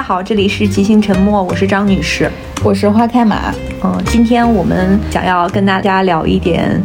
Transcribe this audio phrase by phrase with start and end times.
[0.00, 2.30] 家好，这里是即兴沉默，我是张女士，
[2.64, 3.54] 我是花开马。
[3.84, 6.82] 嗯，今天我们想要跟大家聊一点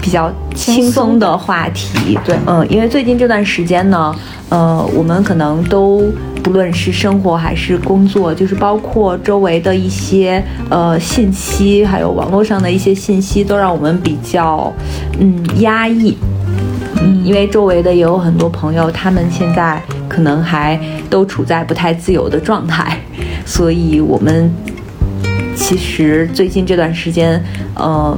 [0.00, 2.18] 比较轻松的话题。
[2.24, 4.12] 对，嗯，因为最近这段时间呢，
[4.48, 14.72] 呃，我们可能都不论是生活还是工作，就是包括周围的一些呃信息，还有网络上的一些信息，都让我们比较
[15.20, 16.18] 嗯压抑。
[17.00, 19.80] 嗯，因为周围的也有很多朋友，他们现在
[20.12, 23.00] 可能还都处在不太自由的状态，
[23.46, 24.52] 所以我们
[25.56, 27.42] 其实最近这段时间，
[27.74, 28.14] 呃，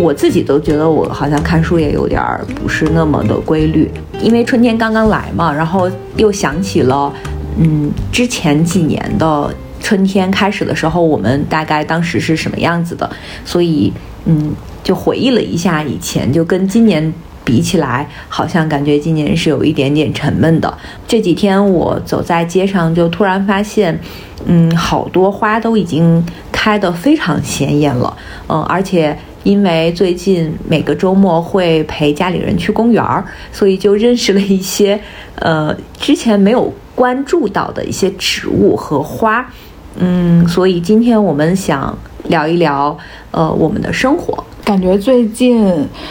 [0.00, 3.88] 我自己都觉得我好像看书也有点儿不是那么的规律，
[4.20, 7.12] 因为春天刚刚来嘛，然后又想起了，
[7.56, 13.08] 嗯，之前几年的春天开始的时候，我们大概当时是什么样子的，
[13.44, 13.92] 所以
[14.24, 14.52] 嗯，
[14.82, 17.12] 就回忆了一下以前，就跟今年。
[17.48, 20.76] 比起来，好像感觉今年是有一点点沉闷的。
[21.06, 23.98] 这几天我走在街上，就突然发现，
[24.44, 28.14] 嗯，好多花都已经开得非常鲜艳了。
[28.48, 35.00] 嗯，而且因为最近每个周末会陪家里人去公园儿，所以就认识了一些，
[35.36, 39.50] 呃，之前没有关注到的一些植物和花。
[39.96, 42.98] 嗯，所以今天我们想聊一聊，
[43.30, 44.44] 呃，我们的生活。
[44.68, 45.66] 感觉最近，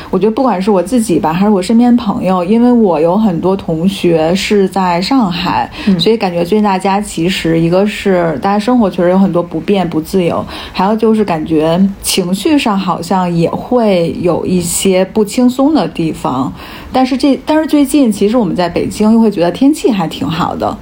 [0.09, 5.69] 我觉得不管是我自己吧，还是我身边朋友，因为我有很多同学是在上海，
[5.99, 16.51] 所以感觉最近大家其实一个是大家生活确实有很多不便、不自由，还有就是感觉情绪上好像也会有一些不轻松的地方。
[16.91, 20.75] 但是这，但是最近其实我们在北京又会觉得天气还挺好的。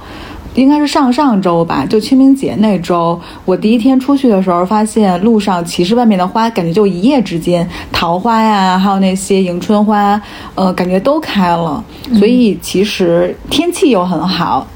[0.56, 10.20] 应该是上上周吧，就清明节那周，我第一天出去的时候，发现路上其实外面的花，感觉就一夜之间，桃花呀，还有那些迎春花，
[10.54, 11.84] 呃，感觉都开了。
[12.14, 14.66] 所以其实天气又很好，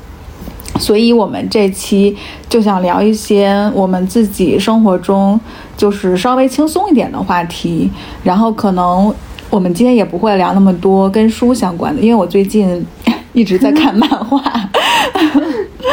[0.79, 2.15] 所以我们这期
[2.47, 5.41] 就想聊一些我们自己生活中
[5.79, 7.91] 就是稍微轻松一点的话题。
[8.23, 9.13] 然后可能
[9.49, 12.85] 我们今天也不会聊那么多跟书相关的，因为我最近
[13.33, 14.43] 一直在看漫画。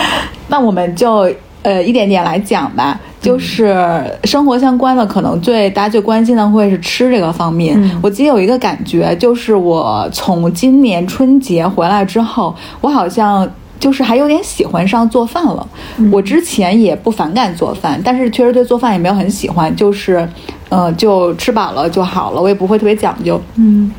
[0.50, 1.30] 那我们就
[1.64, 3.76] 呃一点点来讲吧，就是
[4.24, 7.78] 生活相关的，可能最大家最关心的会是吃这个方面。
[8.02, 13.50] 我记得有一个感觉，就是我从今年春节回来之后，我好像
[13.80, 15.68] 就是还有点喜欢上做饭了。
[16.12, 20.28] 我之前也不反感做饭，但是确实对做饭也没有很喜欢，就是
[20.70, 23.42] 呃就吃饱了就好了，我也不会特别讲究。
[23.56, 23.92] 嗯。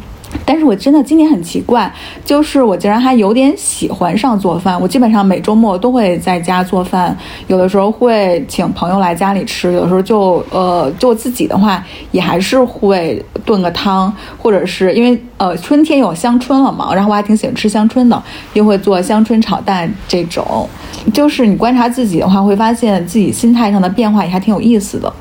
[0.45, 1.93] 但是我真的今年很奇怪，
[2.25, 4.81] 就是我竟然还有点喜欢上做饭。
[4.81, 7.17] 我基本上每周末都会在家做饭，
[7.47, 18.23] 有的时候会请朋友来家里吃，有时候就呃就自己的话也还是会炖个汤，或者是因为呃春天有香椿了嘛，然后我还挺喜欢吃香椿的，
[18.55, 20.69] 又会做香椿炒蛋这种。
[21.13, 25.13] 就是你观察自己的话，会发现自己心态上的变化也还挺有意思的。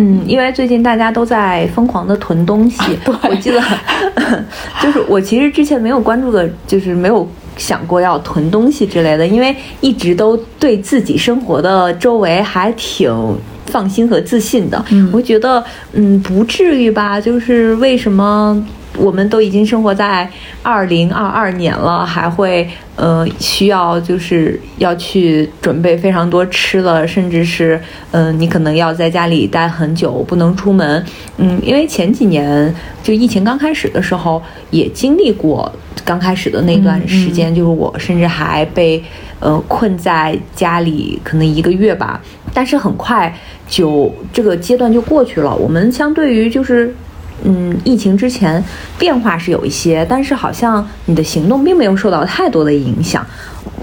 [0.00, 2.80] 嗯，因为最近大家都在疯狂的囤东西，
[3.28, 3.60] 我记得，
[4.80, 13.12] 就是我其实之前没有关注的，就是没有想过要囤东西之类的，因为一直都对自己生活的周围还挺
[13.66, 14.82] 放心和自信的。
[14.90, 17.20] 嗯我觉得，嗯，不至于吧？
[17.20, 18.64] 就是为什么？
[18.98, 20.28] 我们都已经生活在
[20.62, 31.04] 二零二二年了，还会呃需要就是要去准备非常多吃的，甚至是嗯你可能要在家里待很久，不能出门。
[31.36, 35.70] 嗯，因为前几年就疫情刚开始的时候，也经历过
[36.04, 39.02] 刚开始的那段时间，就是我甚至还被
[39.38, 42.20] 呃困在家里可能一个月吧。
[42.52, 43.32] 但是很快
[43.68, 45.54] 就这个阶段就过去了。
[45.54, 46.94] 我们相对于就是。
[47.44, 48.62] 嗯，疫情之前
[48.98, 53.26] 变化是有一些，但是好像你的行动并没有受到太多的影响。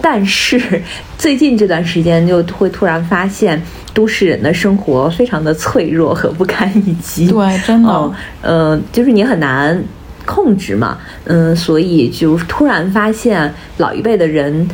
[0.02, 0.82] 但是
[1.18, 3.62] 最近这段时间就会突然发现，
[3.94, 7.28] 都市人的生活非常的脆弱和不堪一击。
[7.32, 8.12] 对，真的，
[8.42, 9.82] 嗯，就是你很难
[10.26, 14.68] 控制嘛，嗯，所以就突然发现老一辈的人。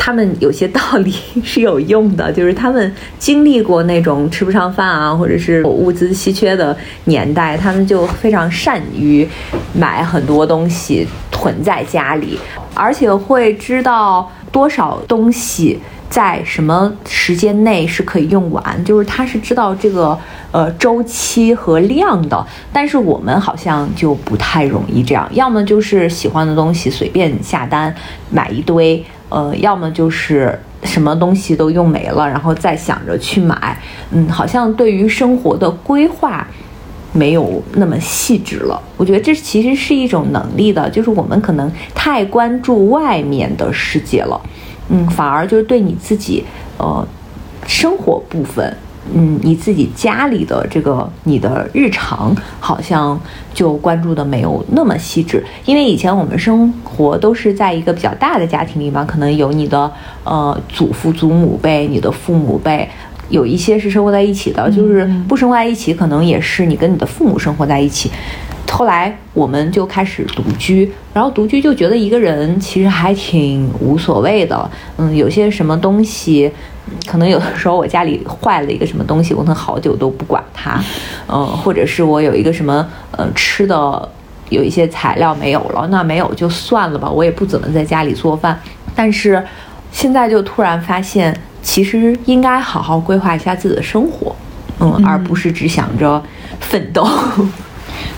[0.00, 1.12] 他们有些道理
[1.42, 6.74] 是有用的，就是他们经历过那种吃不上饭啊，或者是物资稀缺的
[7.04, 9.28] 年代，他们就非常善于
[9.74, 12.38] 买很多东西囤在家里，
[12.74, 15.78] 而且会知道多少东西
[16.08, 20.16] 在什么时间内是可以用完，就是他是知道这个
[20.52, 22.46] 呃周期和量的。
[22.72, 27.94] 但是我们好像就不太容易这样，要么就是喜欢的东西随便下单
[28.30, 29.04] 买一堆。
[29.28, 33.78] 呃，要么就是什么东西都用没了，然后再想着去买，
[34.10, 36.46] 嗯，好像对于生活的规划
[37.12, 38.80] 没有那么细致了。
[38.96, 44.40] 我觉得这其实是一种能力的，就是我们可能太关注外面的世界了，
[44.88, 46.44] 嗯，反而就是对你自己，
[46.78, 47.06] 呃，
[47.66, 48.76] 生活部分。
[49.14, 53.18] 嗯，你自己家里的这个你的日常好像
[53.54, 59.90] 就关注的没有那么细致，因为以前我们生活都是在一个比较大的家庭里嘛，可能有你的
[60.24, 62.88] 呃祖父祖母辈、你的父母辈，
[63.28, 68.10] 有一些是生活在一起的，就是不生活在一起，可能也是你跟你的父母生活在一起。
[68.70, 76.50] 后来我们就开始独居，然后独居就觉得一个人其实还挺无所谓的，嗯，有些什么东西。
[77.06, 80.82] 可能有的时候我家里坏了一个什么东西，我可能好久都不管它，
[81.28, 84.08] 嗯，或者是我有一个什么呃吃的
[84.48, 88.58] 有一些材料没有了，那没有就算了吧，我也不怎么在家里做饭。
[88.94, 89.44] 但是
[89.92, 94.34] 现在就突然发现，其实应该好好规划一下自己的生活，
[94.80, 96.22] 嗯，而不是只想着
[96.58, 97.06] 奋斗。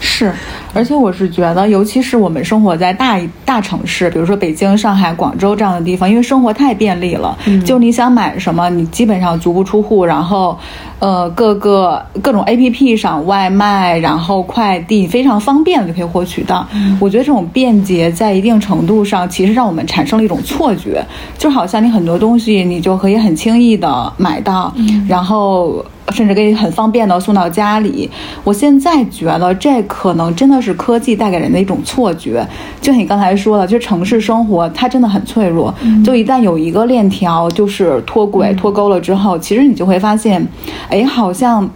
[0.00, 0.35] 是，
[0.73, 10.57] 而且我是觉得，尤其是我们生活在大大城市，比如说北京、上海、广州这样的地方，因为生活太便利了，就你想买什么，你基本上足不出户，然后，
[10.99, 16.67] 呃，各个各种 A P P 上外卖，然后快递非常方便就可以获取到。
[17.01, 21.05] 我觉得这种便捷在一定程度上，其实让我们产生了一种错觉，
[21.37, 24.73] 就好像你很多东西你就可以很轻易的买到，
[25.09, 25.85] 然后。
[26.13, 28.11] 甚至可以很方便的送到家里。
[28.43, 32.47] 我现在觉得这可能真的是科技带给人的一种错觉。
[32.81, 35.75] 就你刚才说的，就是城市生活它真的很脆弱。
[36.05, 40.47] 就一旦有一个链条就是脱轨脱钩了之后，其实你就会发现，
[40.89, 41.69] 哎，好像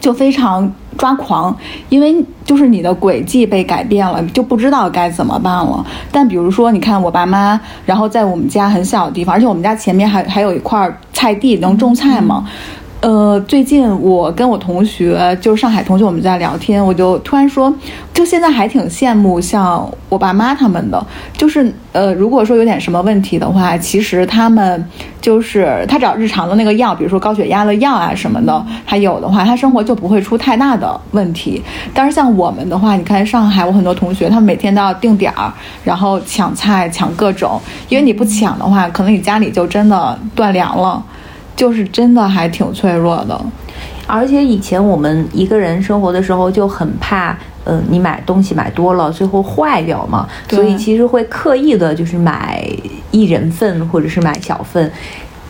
[0.00, 1.54] 就非常抓狂，
[1.88, 5.84] 因为就是你的轨迹被改变了，就不知道该怎么办了。
[6.10, 12.46] 但比如说，你看我爸妈，然后在我们家很小的地方，而且我们家前面还还有一块菜地，能种菜吗？
[13.00, 17.74] 呃，最近我跟我同学，就是上海同学，我们在聊天，我就突然说，
[18.12, 21.02] 就现在还挺羡慕像我爸妈他们的，
[21.32, 24.86] 就是呃，如果说有点什么问题的话，其实他们
[25.18, 31.62] 就是他只要日常的那个药，比如说高血压的药啊什么的，他有的话，他生活就不会出太大的问题。
[31.94, 35.50] 但是像我们的话，你看上海，我很多同学，他们每天都要定点儿，
[35.82, 37.58] 然后抢菜抢各种，
[37.88, 41.02] 因为你不抢的话，可能你家里就真的断粮了。
[41.60, 43.38] 就是真的还挺脆弱的，
[44.06, 52.66] 而且以前我们一个人生活的时候就很怕，呃，你买东西买多了最后坏掉嘛，所以其实会刻意的就是买
[53.10, 54.90] 一人份或者是买小份，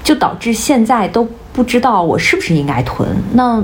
[0.03, 3.63] 就导致现在都不知道我是不是应该囤，那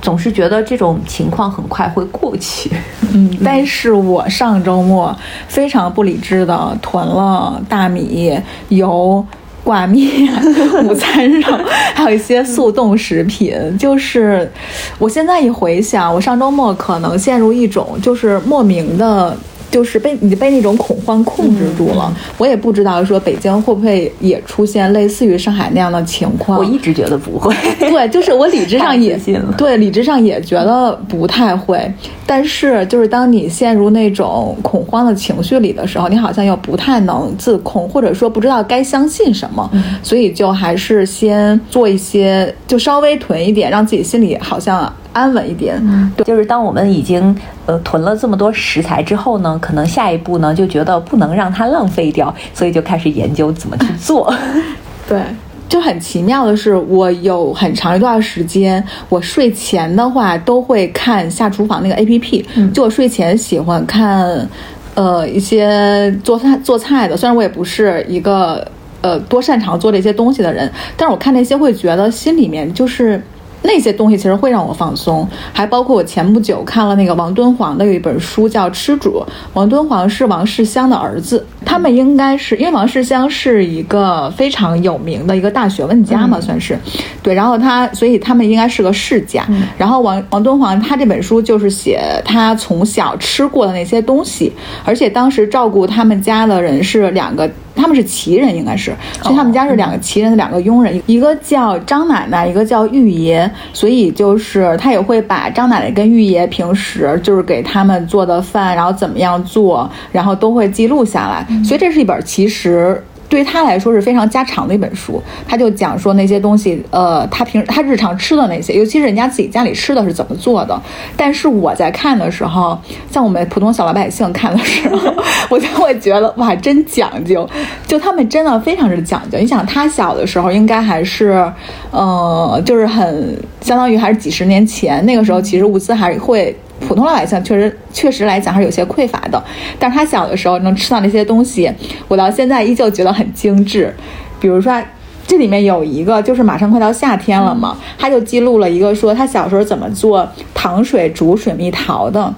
[0.00, 2.70] 总是觉得这种情况很快会过去。
[3.12, 5.14] 嗯，但是我上周末
[5.48, 9.22] 非常不理智的囤了大米油。
[9.68, 10.26] 挂面、
[10.88, 11.60] 午餐肉，
[11.94, 13.54] 还有一些速冻食品。
[13.78, 14.50] 就是
[14.98, 19.36] 我现在一回想，我上周末可能陷入一种就是莫名的。
[19.70, 26.58] 就是被你被那种恐慌控制住了，我也不知道说北京会不会也出现类似于上海那样的情况。
[26.58, 29.18] 我一直觉得不会， 对，就是我理智上也
[29.56, 31.92] 对，理智上也觉得不太会。
[32.26, 39.70] 但是就是当你陷入那种恐慌的情绪里的时候，你好像又不太能自控，或者说不知道该相信什么，
[40.02, 44.90] 所以就还是先做一些，就稍微囤一点，让自己心里好像。
[45.18, 54.32] 安稳一点，嗯对，就是当我们已经呃囤了这么多食材之后呢，可能下一步呢就觉得不能让它浪费掉，所以就开始研究怎么去做。
[55.08, 55.20] 对，
[55.68, 64.48] 就很奇妙的是，我有很长一段时间，我睡前的话都会看下厨房那个 A P P，就我睡前喜欢看，
[64.94, 68.66] 呃，一些做菜做菜的，虽然我也不是一个
[69.00, 73.22] 呃多擅长做这些东西的人，但是我看那些会觉得心里面就是。
[73.62, 86.78] 那些东西其实会让我放松，还包括我前不久看了那个王敦煌的有一本书叫《吃主》，王敦煌是王世襄的儿子，他们应该是因为王世襄是一个非常有名的一个大学问家嘛，算是，
[87.22, 89.46] 对，然后他所以他们应该是个世家，
[89.76, 94.52] 然后王王敦煌他这本书就是写他从小吃过的那些东西，
[94.84, 97.50] 而且当时照顾他们家的人是两个。
[97.78, 113.02] 他们是旗人，应该是，所以他们家是两个旗人的两个佣人，一个叫张奶奶，一个叫玉爷，所以就是他也会把张奶奶跟玉爷平时就是给他们做的饭，然后怎么样做，然后都会记录下来，所以这是一本其实。
[113.28, 120.80] 对他来说是非常家常的一本书，他就讲说那些东西，呃，他平他日常吃的那些，尤其是人家自己家里吃的是怎么做的。
[121.16, 122.78] 但是我在看的时候，
[123.10, 125.14] 像我们普通小老百姓看的时候，
[125.50, 127.48] 我就会觉得哇，真讲究，
[127.86, 129.38] 就他们真的非常之讲究。
[129.38, 131.52] 你想他小的时候，应该还是，
[131.90, 136.56] 呃，就是很相当于还是几十年前，那个时候其实物资还是会。
[136.80, 139.44] 普通老百姓确实确实来讲还是有些匮乏的，
[139.80, 141.68] 但是他小的时候能吃到那些东西，
[142.06, 143.92] 我到现在依旧觉得很精致。
[144.38, 144.80] 比如说，
[145.26, 152.32] 这里面有一个就是马上快到夏天了嘛，他就记录了一个说他小时候怎么做糖水煮水蜜桃的。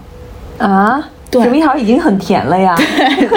[0.57, 1.43] 啊，对。
[1.43, 2.75] 水蜜桃已经很甜了呀，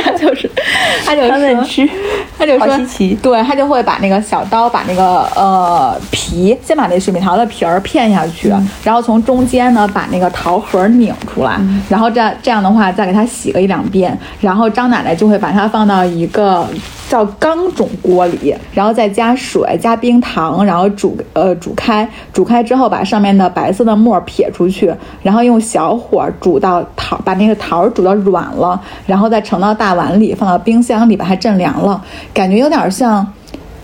[0.03, 0.49] 他就是，
[1.05, 1.89] 他就他们说，吃，
[2.37, 11.59] 他就说稀奇，对他就会把那个小刀把那个呃皮，先把那水蜜桃的皮儿片下去，然后从中间呢把那个桃核拧出来，
[11.89, 16.67] 然后这这样的话再给它洗个一两遍，然后张奶奶就会把它放到一个
[17.13, 24.91] 叫钢种锅里，然后再加水加冰糖，然后煮呃煮开，煮开之后把上面的白色的沫撇出去，
[25.21, 32.03] 然后用小火煮到桃把那个桃儿煮到软了，然后再盛到大碗里，放到冰箱里把它镇凉了，
[32.33, 33.23] 感觉有点像。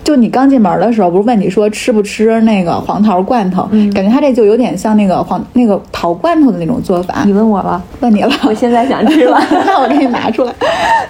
[0.02, 3.68] 就你刚进门的时候，不是问你说吃不吃那个黄桃罐头？
[3.94, 7.32] 感觉它这就有点像那个黄那个桃罐头的那种做法你。
[7.32, 9.38] 问我了，问你了，我现在想吃了。
[9.66, 10.52] 那我给你拿出来。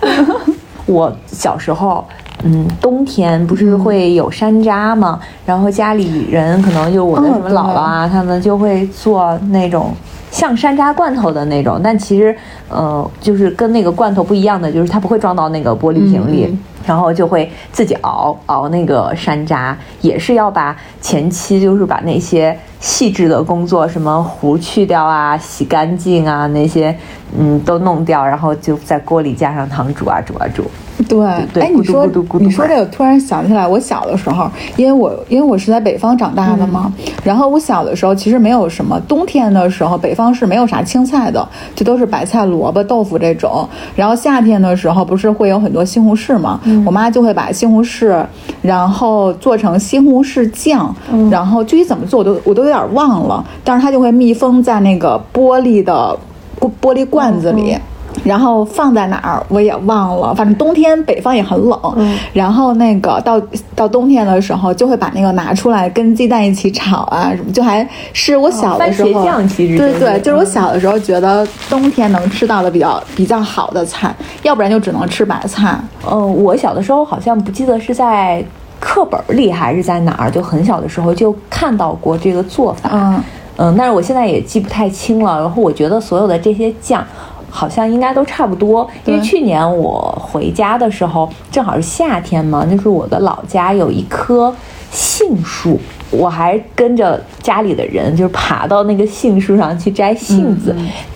[0.91, 2.05] 我小时候，
[2.43, 5.21] 嗯，冬天不是会有山楂吗？
[5.47, 9.93] 然后家里人可能就我的哦什么姥姥啊，他们就会做那种
[10.31, 12.35] 像山楂罐头的那种，但其实，
[12.69, 16.47] 呃，就是跟那个罐头不一样的，就是它不会装到那个玻璃瓶里。
[16.49, 26.97] 嗯然后就会自己熬熬那个山楂，也是要把前期就是把那些细致的工作，什么糊去掉啊、洗干净啊那些，
[27.39, 30.65] 嗯，都弄掉，然后就在锅里加上糖煮啊煮啊煮。
[31.09, 31.19] 对，
[31.55, 32.07] 对哎，你说
[32.39, 36.93] 你说这个，突然想起来，我小的时候，因为我因为我是在北方长大的嘛，
[37.25, 43.67] 然后我小的时候其实没有什么，冬天的时候北方是没有啥青菜的，就都是白菜、萝卜、豆腐这种。
[43.97, 48.23] 然后夏天的时候不是会有很多西红柿嘛，我妈就会把西红柿，
[48.61, 50.95] 然后做成西红柿酱，
[51.31, 56.17] 然后具体怎么做我都我都有点忘了，但是它就会密封在那个玻璃的
[56.59, 57.77] 玻玻璃罐子里。
[58.25, 61.81] 然后放在哪儿我也忘了，反正冬天北方也很冷。
[61.97, 63.41] 嗯然后那个到
[63.77, 69.11] 到冬天的时候，就会把那个拿出来跟鸡蛋一起炒啊，什么就还是我小的时候。
[69.11, 74.13] 哦番茄酱其实对对，就是我嗯小的时候觉得冬天能吃到的比较比较好的菜，
[74.43, 75.79] 要不然就只能吃白菜。
[76.11, 78.45] 嗯，我小的时候好像不记得是在
[78.81, 82.91] 课本里还是在哪儿，就很小的时候就看到过这个做法。
[82.93, 83.23] 嗯
[83.57, 85.39] 嗯，但是我现在也记不太清了。
[85.39, 87.05] 然后我觉得所有的这些酱。
[87.53, 94.55] 好像应该都差不多，因为去年我回家的时候正好是夏天嘛，就是我的老家有一棵
[94.93, 95.77] 杏树，
[96.13, 100.73] 我还跟着家里的人就是爬到那个杏树上去摘杏子，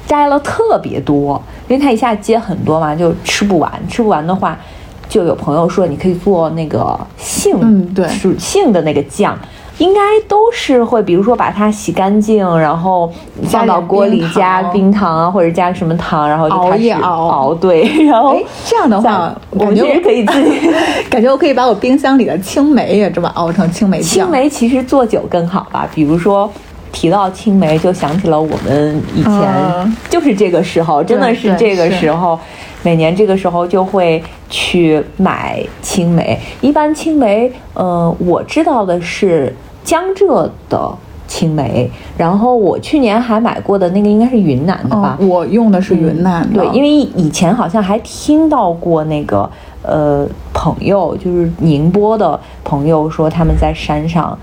[0.08, 4.58] 摘了特别多，因为它一下结很多嘛，就吃不完，吃不完的话，
[5.08, 9.38] 就有朋友说你可以做那个杏，嗯对属杏的那个酱。
[9.78, 20.70] 应该都是会，比如说把它洗干净，然后放到锅里加冰冰糖啊，或者加什么糖，然后就熬开始一熬熬，对， 然后哎，这样的话，我感觉们其实可以自己。
[21.10, 24.08] 感觉我可以把我冰箱里的青梅也这么熬成青梅酱。
[24.26, 26.48] 青梅其实做酒更好吧，比如说。
[26.92, 32.38] 提到青梅，就想起了我们以前嗯就是这个时候，真的是这个时候，
[32.84, 36.38] 每年这个时候就会去买青梅。
[36.60, 40.94] 一般青梅，呃，我知道的是江浙的
[41.26, 45.16] 青梅，然后我去年还买过的那个应该是云南的吧？
[45.18, 49.50] 哦，我用的是云南的，对，因为以前好像还听到过那个
[49.82, 54.38] 呃朋友，就是宁波的朋友说他们在山上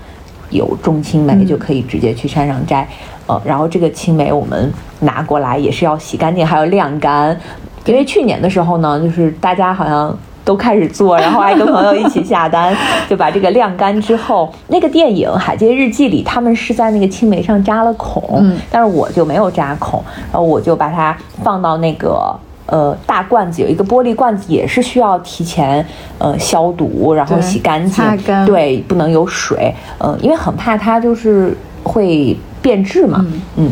[0.50, 2.86] 有种青梅，嗯就可以直接去山上摘。
[3.28, 7.38] 呃，然后这个青梅我们拿过来也是要洗干净，还要晾干。
[7.86, 10.16] 因为去年的时候呢，就是大家好像。
[10.44, 12.76] 都开始做， 然后还跟朋友一起下单，
[13.08, 22.36] 就把这个晾干之后，那个电影《海街日记》里，他们是在那个青梅上扎了孔，嗯但是我就没有扎孔，然后我就把它放到那个
[22.66, 25.86] 呃大罐子，有一个玻璃罐子，也是需要提前
[26.18, 28.04] 呃消毒，然后洗干净
[28.44, 33.24] 对，不能有水，呃，因为很怕它就是会变质嘛，
[33.54, 33.70] 嗯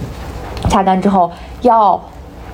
[0.68, 1.28] 擦干之后
[1.62, 2.00] 要。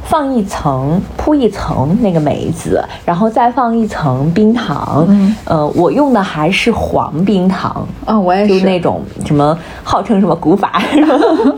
[0.08, 5.04] 放一层，铺一层那个梅子，然后再放一层冰糖。
[5.08, 10.80] 嗯，呃，我用的还是黄冰糖，啊，我也就是那种什么号称什么古法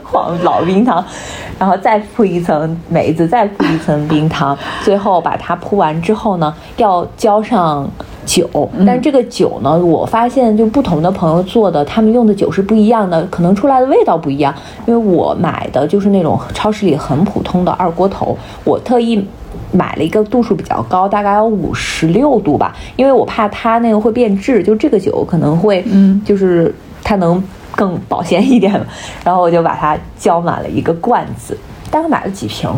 [0.02, 1.04] 黄老冰糖，
[1.58, 7.88] 然后再铺一层梅子，再铺一层冰糖，最后把它铺完之后呢，要浇上
[8.28, 8.68] 酒。
[8.86, 14.54] 但这个酒呢，我发现就不同的朋友做的，他们用的酒是不一样的，可能出来的味道不一样。
[14.86, 19.26] 因为我买的就是那种超市里很普通的二锅头，我特意。
[19.70, 27.42] 买了一个度数比较高，大概有五十六度吧，因为我怕它那个会变质，就这个酒可能会，嗯就是它能
[27.72, 28.72] 更保鲜一点，
[29.22, 31.56] 然后我就把它浇满了一个罐子，
[31.90, 32.70] 大概买了几瓶，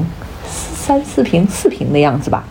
[0.48, 2.42] 三四瓶、四瓶的样子吧。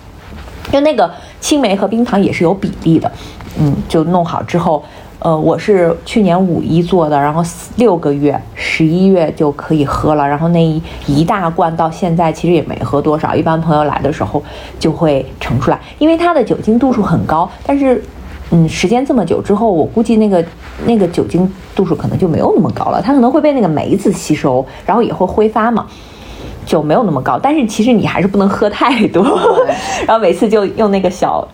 [0.71, 1.09] 就那个
[1.39, 3.11] 青梅和冰糖也是有比例的，
[3.59, 4.83] 嗯，就弄好之后，
[5.19, 7.43] 呃，我是去年五一做的，然后
[7.75, 10.27] 六个月，十一月就可以喝了。
[10.27, 14.41] 然后那一一大罐到现在其实也没喝多少，一般朋友来的时候
[14.79, 17.49] 就会盛出来，因为它的酒精度数很高。
[17.65, 18.03] 但是，
[18.51, 20.43] 嗯，时间这么久之后，我估计那个
[20.85, 25.85] 那个酒精度数可能就没有那么高了，它可能会被那个梅子吸收，然后也会挥发嘛，
[26.69, 27.38] 就没有那么高。
[27.41, 29.23] 但是其实你还是不能喝太多，
[30.07, 31.45] 然后每次就用那个小。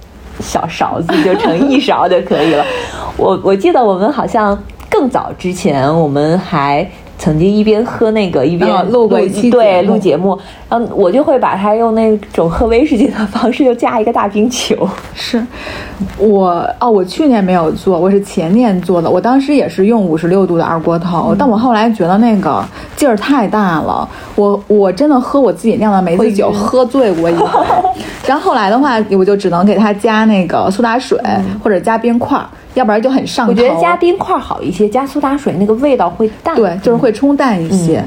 [0.42, 2.66] 小勺子就盛一勺就可以了。
[3.16, 6.86] 我我记得我们好像更早之前，我们还
[7.18, 10.38] 曾经一边喝那个一边录过一期对录节目，
[10.70, 14.88] 嗯，我就会把它用那种喝威士忌的方式，就加一个大冰球。
[15.14, 15.44] 是
[16.18, 19.10] 我哦，我去年没有做，我是前年做的。
[19.10, 22.64] 我当时也是用五十六度的二锅头，但我后来觉得那个
[22.96, 27.46] 劲儿太大了，我我真的喝我自己酿的梅子酒喝醉过一回。
[28.28, 31.20] 然后后来的话，我就只能给它加那个苏打水
[31.64, 32.40] 或者加冰块，
[32.76, 33.52] 要不然就很上头。
[33.52, 36.56] 我觉得加冰块好一些，加苏打水那个味道会淡。
[36.56, 38.02] 对，就是会冲淡一些。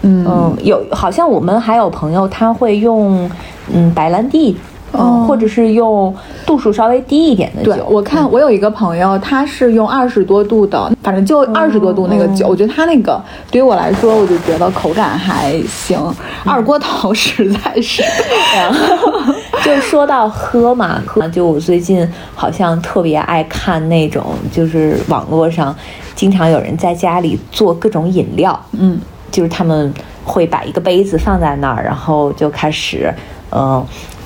[0.00, 3.30] 嗯，有好像我们还有朋友他会用
[3.72, 4.56] 嗯白兰地。
[4.94, 7.72] 嗯，或者是用度数稍微低一点的酒。
[7.72, 12.46] 对，我看我有一个朋友，他是用二十多度的，反正就二十多度那个酒。
[12.46, 13.20] 我觉得他那个
[13.50, 15.98] 对于我来说，我就觉得口感还行。
[16.44, 18.02] 二锅头实在是。
[19.64, 21.00] 就说到喝嘛，
[21.32, 25.74] 就我最近好像特别爱看那种，就是网络上
[26.14, 28.58] 经常有人在家里做各种饮料。
[28.72, 29.92] 嗯，就是他们
[30.24, 33.12] 会把一个杯子放在那儿，然后就开始，
[33.50, 33.82] 嗯。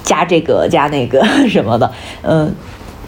[0.07, 1.91] 加这个加那个 什么的，
[2.23, 2.55] 嗯，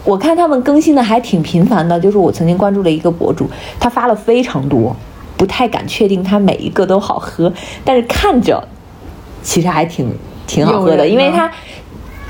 [0.03, 1.97] 我看他们更新的还挺频繁的。
[1.97, 4.93] 就是我曾经关注了一个博主，他发了非常多，
[5.37, 7.51] 不太敢确定他每一个都好喝，
[7.85, 8.61] 但是看着
[9.41, 10.13] 其实还挺
[10.45, 11.07] 挺好喝的。
[11.07, 11.49] 因为他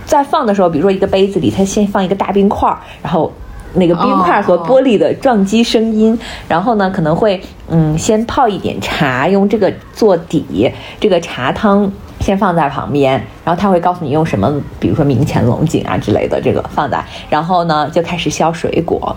[0.06, 3.32] 在放的时候，比如说一个杯子里，他先放一个大冰块，然后
[3.74, 11.92] 那个冰块和玻璃的撞击声音，然后呢可能会嗯先泡一点茶，用这个做底，这个茶汤。
[12.30, 13.14] 先放在旁边，
[13.44, 19.16] 然后他会告诉你用什么，比如说明前龙井啊之类的，这个放在，然后呢就开始削水果，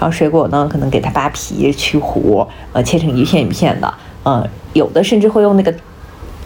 [0.00, 3.94] 然后水果呢可能给它扒皮去核，呃切成一片一片的，
[4.24, 5.72] 呃有的甚至会用那个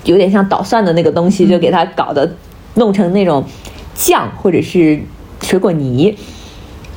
[0.05, 2.31] 有点像捣蒜的那个东西，就给它搞得
[2.74, 3.42] 弄成那种
[3.94, 5.01] 酱或者是
[5.40, 6.14] 水果泥，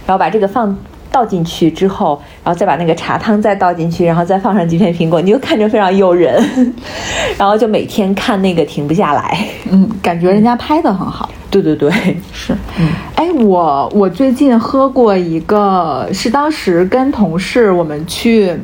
[0.06, 0.78] 然后把这个放。
[1.12, 6.44] 倒进去之后，然后再把那个茶汤再倒进去，然后再放上几片苹果，你就看着非常诱人，
[7.38, 9.46] 然后就每天看那个停不下来。
[9.70, 11.30] 嗯，感觉人家拍的很好。
[11.50, 11.92] 对对对，
[12.32, 12.56] 是。
[12.80, 18.58] 嗯，哎，我我最近喝过一个，是当时跟同事我们去。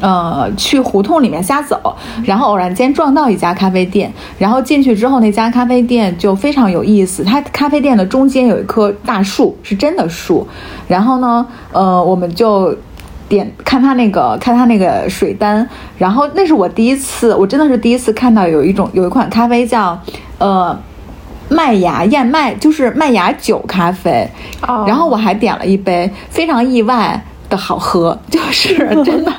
[0.00, 7.22] 呃，去胡同里面瞎走，然后偶然间撞到一家咖啡店，然后进去之后，那家咖啡店就非常有意思。
[7.22, 10.46] 它咖啡店的中间有一棵大树，是真的树。
[10.88, 12.74] 然后呢，呃，我们就
[13.28, 19.98] 点看它那个看它那个水单，然后那是我第一次，我真的是第一次看到有一种有一款咖啡叫
[20.38, 20.76] 呃
[21.48, 24.28] 麦芽燕麦，就是麦芽酒咖啡。
[24.86, 27.22] 然后我还点了一杯，非常意外。
[27.52, 29.32] 的好喝，就是 真的，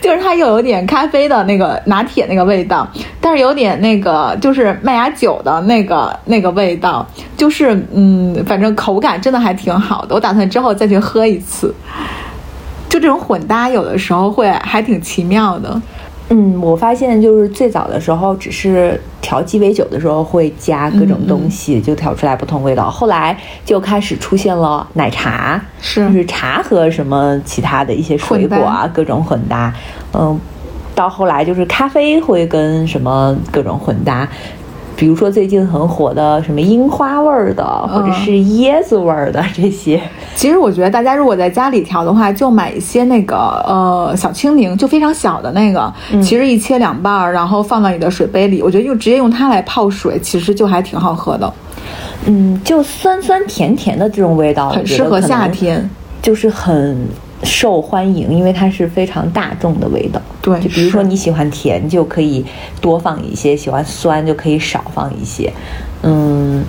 [0.00, 2.88] 就是它又有点咖啡的那个拿铁那个味道，
[3.20, 10.14] 但是有点那个就是麦芽酒的那个那个味道，就是嗯，反正口感真的还挺好的。
[10.14, 11.74] 我打算之后再去喝一次，
[12.88, 15.80] 就这种混搭有的时候会还挺奇妙的。
[16.30, 22.90] 嗯，我发现就是最早的时候，只是调鸡尾酒的时候会加各种东西，就调出来不同味道。
[22.90, 29.72] 后来就开始出现了奶茶，是就是茶和什么其他的一些水果啊，各种混搭。
[30.14, 30.40] 嗯，
[30.94, 34.26] 到后来就是咖啡会跟什么各种混搭。
[34.96, 40.00] 比如说最近很火的什么樱花味儿的，或者是椰子味儿的这些。
[40.36, 51.52] 其实我觉得大家如果在家里调的话，就买一些那个呃小青柠，就非常小的那个，其实一切两半儿，然后放到你的水杯里，我觉得就直接用它来泡水，其实就还挺好喝的。
[52.26, 55.88] 嗯，就酸酸甜甜的这种味道，很适合夏天，
[56.22, 56.96] 就是很。
[57.44, 60.20] 受欢迎，因为它是非常大众的味道。
[60.40, 62.44] 对，就比如说你喜欢甜，就可以
[62.80, 65.52] 多放一些；喜欢酸，就可以少放一些。
[66.02, 66.64] 嗯，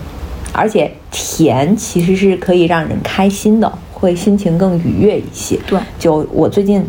[0.54, 5.60] 而且甜其实是可以让人开心的，会心情更愉悦一些。
[5.68, 6.86] 对，就我最近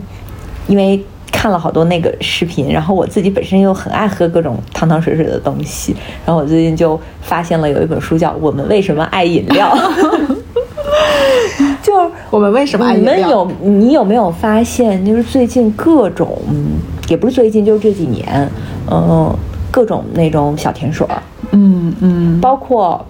[0.68, 5.94] 因为看了好多那个视频，然后我自己本身又很爱喝各种汤汤水水的东西，
[6.24, 9.68] 然后我最近就发现了有一本书叫《我们为什么爱饮料》。
[11.96, 12.92] 就我们为什么？
[12.92, 15.04] 你们有你有没有发现？
[15.04, 16.38] 就是最近各种，
[17.08, 18.48] 也不是最近，就是这几年，
[18.90, 19.34] 嗯，
[19.70, 23.04] 各种那种小甜水儿，嗯嗯，包括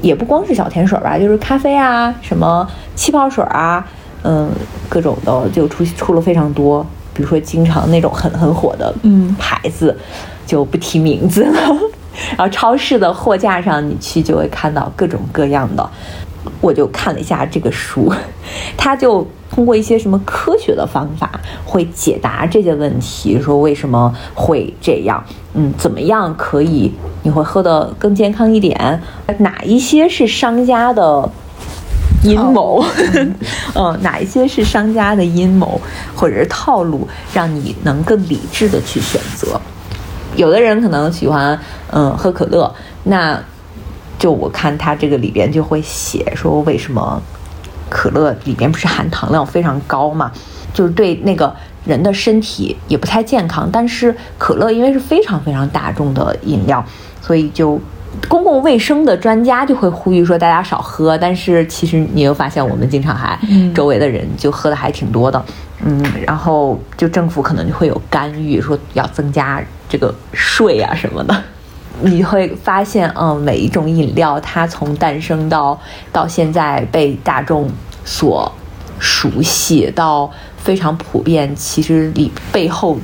[0.00, 3.84] 也不光是小甜水儿吧，就是咖啡啊，什么气泡水啊，
[4.22, 4.48] 嗯，
[4.88, 9.96] 各种的就出出了非常多，比如说经常那种很很火的嗯牌子，
[10.46, 11.60] 就不提名字了。
[12.36, 15.90] 然后超市的货架上你去就会看到各种各样的。
[16.60, 18.12] 我就看了一下这个书，
[18.76, 25.22] 他就通过一些什么科学的方法会解答这些问题，说为什么会这样，
[25.54, 29.02] 嗯，怎么样可以你会喝得更健康一点？
[29.38, 31.28] 哪一些是商家的
[32.22, 32.84] 阴谋？
[33.74, 35.80] 嗯，哪一些是商家的阴谋
[36.14, 39.60] 或者是套路，让你能更理智的去选择？
[40.36, 41.58] 有的人可能喜欢
[41.90, 42.72] 嗯喝可乐，
[43.02, 43.36] 那
[44.20, 47.20] 就我看它这个里边就会写说为什么
[47.88, 50.30] 可乐里边不是含糖量非常高嘛，
[50.72, 51.52] 就是对那个
[51.86, 53.68] 人的身体也不太健康。
[53.72, 56.84] 但是可乐因为是非常非常大众的饮料，
[57.22, 57.80] 所以就
[58.28, 61.16] 公共卫生的专家就会呼吁说大家少喝。
[61.16, 63.38] 但是其实你又发现我们经常还
[63.74, 65.42] 周围的人就喝的还挺多的，
[65.82, 71.42] 嗯，然后就政府可能就会有干预，说要增加这个税啊什么的。
[72.02, 75.78] 你会发现，嗯，每一种饮料，它从诞生到
[76.12, 77.68] 到现在被大众
[78.04, 78.50] 所
[78.98, 82.98] 熟悉，到非常普遍，其实里背后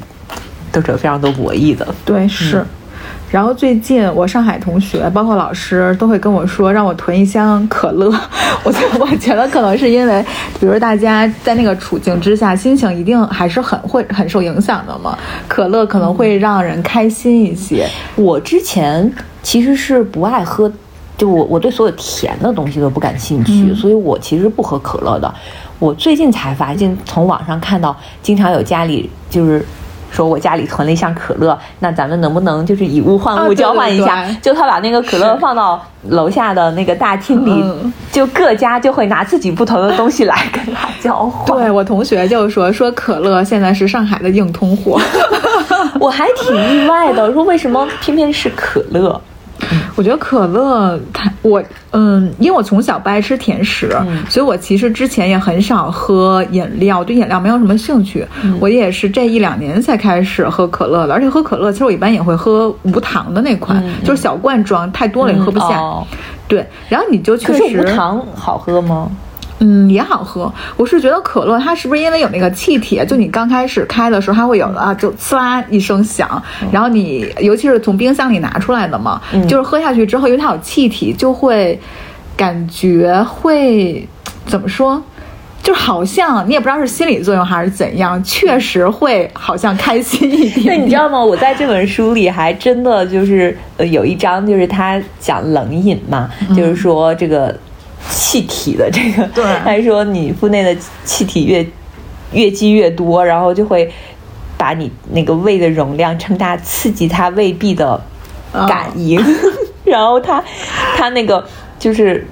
[0.71, 1.87] 都是有非常多博弈的。
[2.05, 2.65] 对，是。
[3.29, 8.09] 然后最近我上海同学，包括老师都会跟我说，让我囤一箱可乐。
[8.63, 10.25] 我觉得，我觉得可能是因为，
[10.61, 15.19] 比如大家在那个处境之下，心情一定还是很会很受影响的嘛。
[15.49, 17.87] 可乐可能会让人开心一些。
[18.15, 19.13] 我之前
[19.43, 20.71] 其实是不爱喝，
[21.19, 25.35] 就我我对所有甜的东西都不感兴趣，所以我其实不喝可乐的。
[25.81, 29.63] 我最近才发现，从网上看到，经常有家里就是。
[30.11, 34.25] 说我家里囤了一箱可乐，那咱们能不能就是以物换物交换一下？
[34.41, 41.59] 就他把那个可乐放到楼下的那个大厅里，就各家就会拿自己不同的东西来跟他交换。
[41.59, 45.01] 对我同学就说说可乐现在是上海的硬通货，
[46.01, 49.21] 我还挺意外的，说为什么偏偏是可乐？
[49.95, 53.97] 我觉得可乐，它我嗯，因为我从小不爱吃甜食，
[54.29, 58.27] 所以我其实之前也很少喝饮料，对饮料没有什么兴趣。
[58.61, 65.81] 我也是这一两年才开始喝可乐的，而且喝可乐其实我一般也会喝无糖的那款，就是小罐装，太多了也喝不下。
[66.49, 69.11] 对，然后你就确实无糖好喝吗？
[69.59, 70.53] 嗯，也好喝。
[70.77, 73.03] 我是觉得可乐，它是不是因为有那个气体？
[73.09, 76.43] 就你刚开始开的时候，它会有啊，就呲啦一声响。
[76.71, 81.81] 然后你尤其是从冰箱里拿出来的嘛，就是喝下去之后，因为它有气体，就会
[82.37, 84.07] 感觉会
[84.45, 85.03] 怎么说？
[85.63, 90.67] 就好像你也不知道是心理作用还是怎样，确实会好像开心一点。
[90.67, 91.19] 那你知道吗？
[91.19, 97.59] 我在这本书里还真的就是呃有一章，就是他讲冷饮嘛，就是说这个。
[98.11, 101.67] 气体的这个，对，还说你腹内的气体越
[102.33, 103.93] 越积越多，然后就会
[104.57, 108.01] 把你那个胃的容量撑大，刺激它胃壁的
[108.69, 109.23] 感应，
[109.85, 110.43] 然后它
[110.97, 111.47] 它那个
[111.79, 112.27] 就是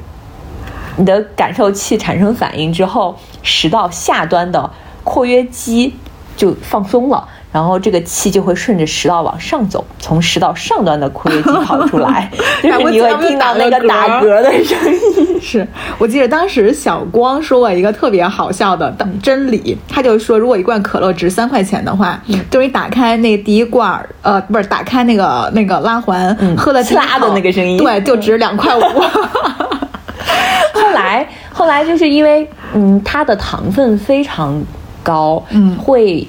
[0.96, 4.70] 你的感受器产生反应之后，食道下端的
[5.02, 5.94] 括约肌
[6.36, 7.28] 就放松了。
[7.54, 12.28] 然后这个气就会顺着食道往上走，从食道上端的括约肌跑出来，
[12.60, 15.38] 就是你会听到那个打嗝的声音。
[15.40, 15.64] 是
[15.98, 28.80] 我记得当时小光说过一个特别好笑的真理，他就说，如果一罐可乐值三块钱的话，就是你打开那第一罐，呃，不是打开那个那个拉环，喝的拉的那个声音，对，就值两块五。
[30.74, 34.60] 后来后来就是因为嗯，它的糖分非常
[35.04, 36.26] 高，嗯，会。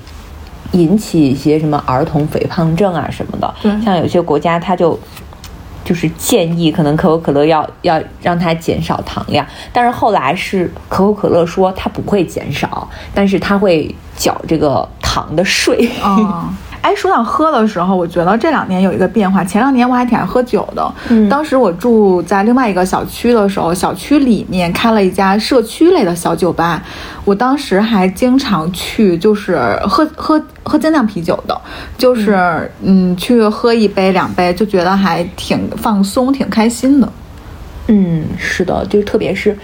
[0.71, 4.99] 引起一些什么儿童肥胖症啊什么的，像有些国家它就
[5.84, 15.89] 就是建议可能可口可乐要要让它减少糖量，但是后来是可口可乐说它不会减少，但是它会缴这个糖的税。
[16.86, 19.43] 哎，说到喝的时候，我觉得这两年有一个变化。
[19.43, 26.84] 前两年我还挺爱喝酒的，嗯，当时我住在另外一个小区的时候，小区里面开了一家社区类的小酒吧，
[27.24, 31.60] 我当时还经常去，就是喝喝喝精酿啤酒的，
[31.98, 37.12] 就是嗯，去喝一杯两杯，就觉得还挺放松、挺开心的。
[37.88, 39.58] 嗯，是的，就特别是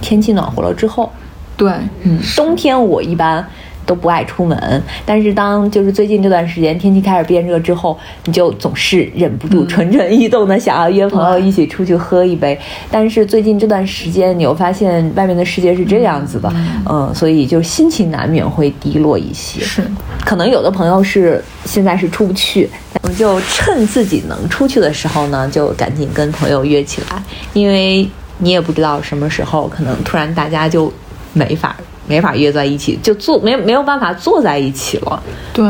[0.00, 1.12] 天气暖和了之后，
[1.56, 1.70] 对，
[2.02, 3.48] 嗯，冬天我一般。
[3.86, 12.58] 都不爱出门，但是当就是最近这段时间天气开始变热之后，你就总是忍不住蠢蠢欲动的想要约朋友一起出去喝一杯。
[12.90, 16.52] 但是最近这段时间，你又发现外面的世界是这样子的，
[16.90, 19.60] 嗯，所以就心情难免会低落一些。
[19.60, 19.82] 是，
[20.24, 22.68] 可能有的朋友是现在是出不去，
[23.02, 30.92] 我们就趁自己能出去的时候呢，就赶紧跟朋友约起来，因为你也不知道什么时候可能突然大家就
[31.32, 31.76] 没法。
[32.06, 35.22] 没法约在一起，就坐没没有办法坐在一起了。
[35.52, 35.64] 对，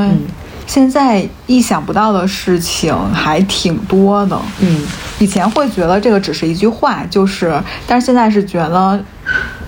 [0.67, 4.39] 现在意想不到的事情还挺多的。
[4.61, 4.83] 嗯，
[5.19, 8.99] 以前会觉得这个只是一句话，就是，但是现在是觉得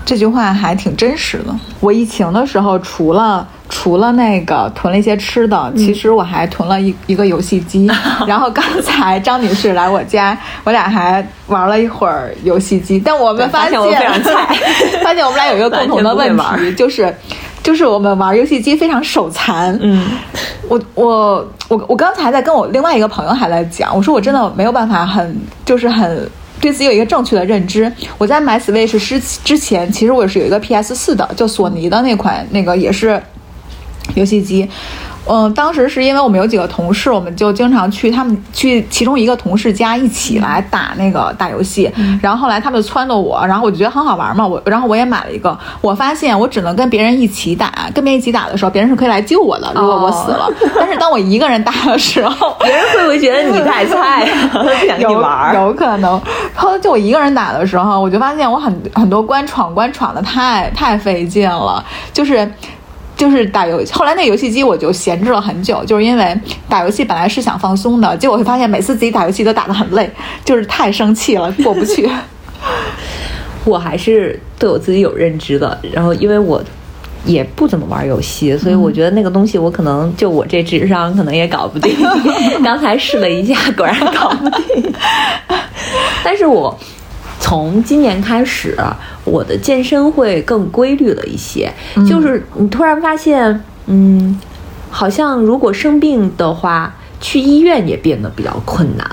[0.05, 1.55] 这句话还挺真实的。
[1.79, 7.89] 我疫情的时候，除了除了那个囤了一些吃的，其实我还囤了一一个游戏机。
[8.25, 12.99] 然后刚才张女士来我家， 我俩还玩了一会儿游戏机。
[12.99, 13.79] 但我们发现，
[15.03, 17.13] 发现我们俩有一个共同的问题，就是
[17.61, 19.77] 就是我们玩游戏机非常手残。
[19.81, 20.07] 嗯，
[20.69, 26.29] 我我我我刚才在跟我另外一个朋友还在讲，我说我真的没有办法很就是很
[26.61, 27.91] 对自己有一个正确的认知。
[28.17, 33.21] 我在买 Switch 之之前，其实我是有一个 PS 四的，就索尼的那款，那个也是。
[34.15, 34.67] 游戏机，
[35.29, 41.91] 嗯，当时是因为我们有几个同事，我们就经常去他们去其中一个同事家一起来打那个打游戏。
[42.21, 45.57] 然后后来他们就撺掇我，然后我就觉得很好玩嘛，我然后我也买了一个。
[45.81, 50.49] 我发现我只能跟别人一起打，跟别人一起打的时候，别人是可以来救我的，如果我死了。
[50.75, 55.53] 但是当我一个人打的时候，别人会不会觉得你太菜， 不想跟你玩？
[55.55, 56.11] 有可能。
[56.55, 62.49] 然后来就我一个人打的时候，我就发现我很很多关闯关闯的太太费劲了，就是。
[63.17, 70.07] 就是打游，后来那游戏机我就闲置了很久，就是因为打游戏本来是想放松的，结果会发现每次自己打游戏都打得很累，
[70.45, 72.07] 就是太生气了，过不去。
[73.65, 76.63] 我还是对我自己有认知的，然后因为我
[77.25, 81.97] 也不怎么玩游戏，所以我觉得那个东西我可能就我这智商可能也搞不定。
[82.63, 84.93] 刚才试了一下，果然搞不定。
[86.23, 86.77] 但是我。
[87.39, 88.77] 从今年开始，
[89.23, 91.71] 我的健身会更规律了一些。
[92.09, 94.37] 就是你突然发现，嗯，
[94.89, 99.09] 好像如果生病的话，去医院也变得比较困难。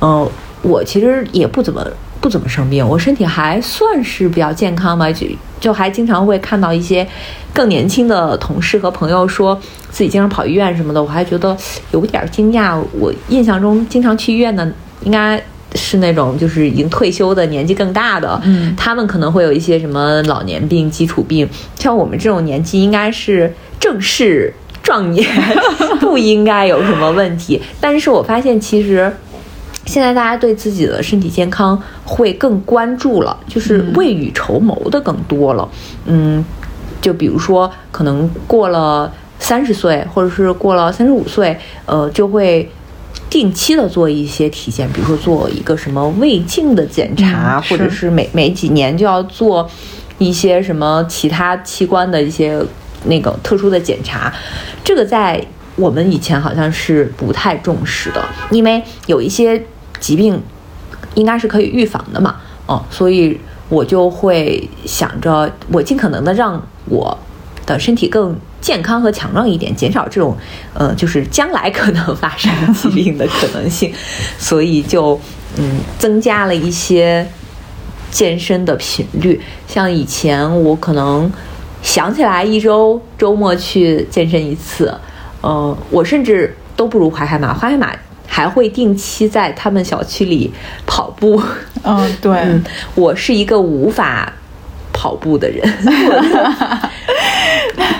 [0.00, 0.28] 嗯，
[0.62, 1.86] 我其实也不怎么
[2.20, 5.10] 不怎么生病，我身体还算是比较健康吧。
[5.10, 5.26] 就
[5.58, 7.06] 就还经常会看到一些
[7.54, 9.58] 更年轻的同事和朋友说
[9.90, 11.56] 自己经常跑医院什么的，我还觉得
[11.92, 12.78] 有点惊讶。
[12.98, 14.70] 我印象中经常去医院的
[15.02, 15.42] 应该。
[15.74, 21.48] 是那种就是已经退休的年纪更大的，嗯，他们可能会有一些什么老年病、基础病。
[21.78, 24.52] 像我们这种年纪，应该是正式
[24.82, 25.24] 壮年，
[26.00, 27.60] 不应该有什么问题。
[27.80, 29.12] 但是我发现，其实
[29.86, 35.68] 现在大家对自己的身体健康会更关注了，就是未雨绸缪的更多了。
[36.06, 36.44] 嗯，
[37.00, 41.56] 就比如说，可能过了三十岁，或者是过了三十五岁，
[41.86, 42.68] 呃，就会。
[43.30, 49.70] 定期的做一些体检，比如说做一个什么胃镜的检查，或者是每每几年就要做
[50.18, 52.60] 一些什么其他器官的一些
[53.04, 54.34] 那个特殊的检查。
[54.82, 55.40] 这个在
[55.76, 59.64] 我们以前好像是不太重视的，因为有一些
[60.00, 60.42] 疾病
[61.14, 63.38] 应该是可以预防的嘛，哦，所以
[63.68, 67.16] 我就会想着我尽可能的让我
[67.64, 68.36] 的身体更。
[68.60, 70.36] 健康和强壮一点，减少这种，
[70.74, 73.92] 呃，就是将来可能发生疾病的可能性，
[74.38, 75.18] 所以就
[75.56, 77.26] 嗯增加了一些
[78.10, 79.40] 健身的频率。
[79.66, 81.30] 像以前我可能
[81.82, 84.94] 想起来一周周末去健身一次，
[85.40, 87.90] 呃，我甚至都不如淮海马，淮海马
[88.26, 90.52] 还会定期在他们小区里
[90.86, 91.40] 跑步。
[91.82, 92.60] 嗯，对，
[92.94, 94.30] 我是一个无法
[94.92, 95.66] 跑步的人。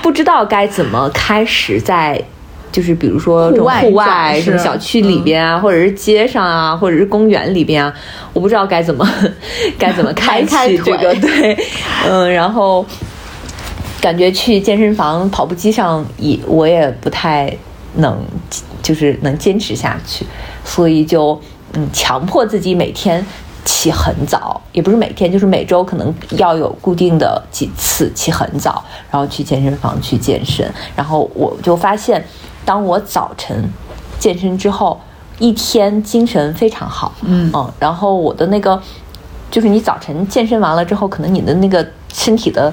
[0.03, 2.23] 不知道该怎么开始，在
[2.73, 7.93] 就是比如说户外、户外什么小区里边啊，或者是街上啊，或者是公园里边啊，
[8.33, 9.09] 我不知道该怎么
[9.79, 11.57] 该怎么开启这个对，
[12.09, 12.85] 嗯，然后
[14.01, 17.53] 感觉去健身房跑步机上也我也不太
[17.97, 18.25] 能
[18.83, 20.25] 就是能坚持下去，
[20.65, 21.41] 所以就
[21.75, 23.25] 嗯强迫自己每天。
[23.65, 30.69] 起很早，也不是每天，就是每周可能要有固定的几次起很早，然后去健身房去健身。
[30.97, 32.25] 然后我就发现，
[32.65, 33.71] 当我早晨
[34.19, 35.01] 健身之后，
[35.39, 37.13] 一天精神非常好。
[37.23, 38.81] 嗯嗯，然后我的那个，
[39.51, 42.73] 就是你早晨健身完了之后，可能你的那个身体的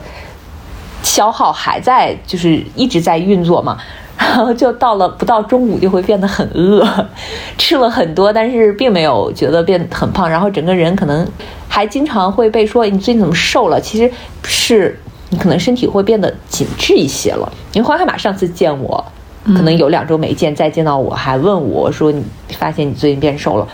[1.03, 3.77] 消耗还在，就是一直在运作嘛。
[4.17, 6.85] 然后就到了不到中午就会变得很饿，
[7.57, 11.27] 吃了很多，但是并没有觉得变很胖，然后整个人可能
[11.67, 13.79] 还经常会被说你最近怎么瘦了？
[13.79, 14.11] 其实
[14.43, 14.99] 是
[15.29, 17.51] 你可能身体会变得紧致一些了。
[17.73, 19.03] 因为黄海马上次见我，
[19.45, 22.23] 可能有两周没见，再见到我还问我说你
[22.57, 23.67] 发现你最近变瘦了，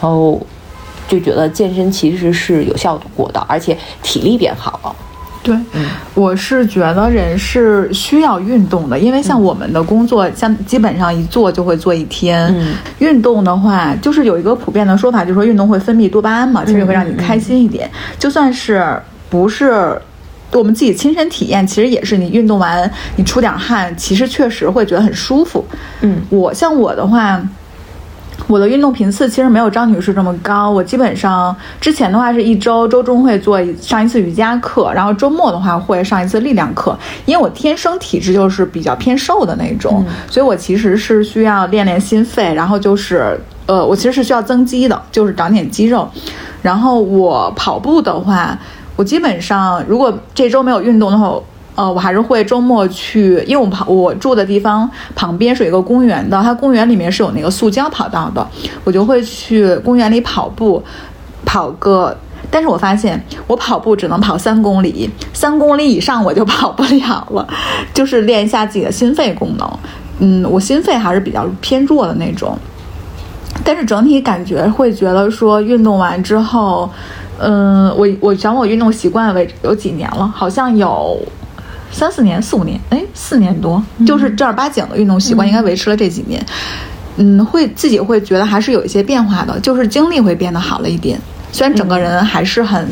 [0.00, 0.40] 然后
[1.06, 4.96] 就觉得健身其实是有效果的，而且体力变好了。
[5.42, 5.56] 对，
[6.14, 12.54] 我是觉得人是需要运动的，因为像我们的工作，像基本上一做就会做一天。
[13.00, 17.90] 运动的话，就是有一个普遍的说法，就是说运动会分泌多巴胺嘛，其实会让你开心一点。
[18.18, 18.96] 就算是
[19.28, 20.00] 不是
[20.52, 25.64] 我们自己亲身体验，其实也是你运动完你出点汗，其实确实会觉得很舒服。
[26.02, 27.42] 嗯，我像我的话。
[28.48, 36.98] 我的运动频次其实没有张女士这么高，我基本上之前的话是一周周中会做上一次瑜伽课，然后周末的话会上一次力量课。
[37.24, 46.08] 因为我天生体质就是比较偏瘦的那种，所以我其实是需要练练心肺，然后就是呃，我其实是需要增肌的，就是长点肌肉。
[46.60, 48.58] 然后我跑步的话，
[48.96, 51.32] 我基本上如果这周没有运动的话。
[51.74, 58.46] 呃，我还是会周末去，因为我跑我住的地方旁边是有一个公园的，它公园里面是有那个塑胶跑道的，
[58.84, 60.82] 我就会去公园里跑步，
[61.46, 62.16] 跑个。
[62.50, 67.48] 但是我发现我跑步只能跑三公里， 三公里以上我就跑不了了，
[67.94, 69.78] 就是练一下自己的心肺功能。
[70.18, 72.54] 嗯，我心肺还是比较偏弱的那种，
[73.64, 76.90] 但是整体感觉会觉得说运动完之后，
[77.38, 81.18] 嗯，我我想我运动习惯为有几年了，好像有。
[81.92, 86.44] 三四年、四五年，哎，四年多，就是正儿八经的运动习惯，应该维持了这几年。
[87.16, 91.20] 嗯，会自己会觉得还是有一些变化的，就是精力会变得好了一点。
[91.52, 92.88] 虽然整个人还是很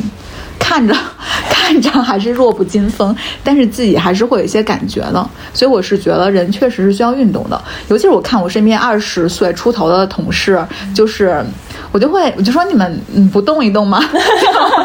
[0.71, 0.95] 看着
[1.51, 5.29] 看着还是弱不禁风，但是自己还是会有一些感觉的。
[5.53, 11.45] 所以我是觉得人确实是需要运动的，尤其是我看我身边二十岁出头的同事，就是
[11.91, 14.01] 我就会我就说你们嗯不动一动吗？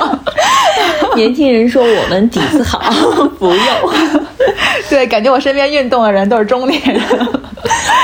[1.16, 2.80] 年轻人说我们底子好，
[3.38, 3.94] 不用。
[4.90, 7.02] 对，感觉我身边运动的人都是中年人。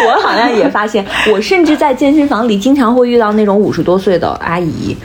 [0.04, 4.96] 我好像也发现，我甚至在健身房里经常会遇到那种五十多岁的阿姨，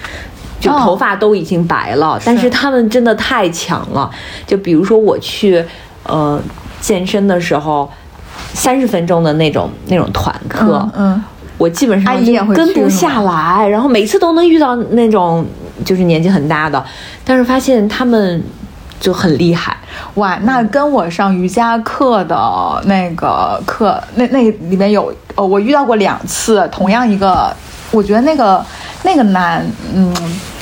[0.67, 4.11] 就头发都已经白了，但是他们真的太强了。
[4.47, 5.65] 就比如说我去
[6.05, 6.41] 呃
[6.81, 7.91] 健身的时候，
[8.53, 11.23] 三十分钟的那种那种团课，嗯，
[11.59, 12.15] 我基本上
[12.55, 15.47] 跟不下来，然后每次都能遇到那种。
[15.85, 16.83] 就是年纪很大的，
[17.23, 18.43] 但是发现他们
[18.99, 19.77] 就很厉害
[20.15, 20.39] 哇！
[20.43, 27.55] 那跟我上瑜伽课的那个课，那那里面有呃，我遇到过两次，同样一个，
[27.91, 28.65] 我觉得那个
[29.03, 29.63] 那个男
[29.95, 30.11] 嗯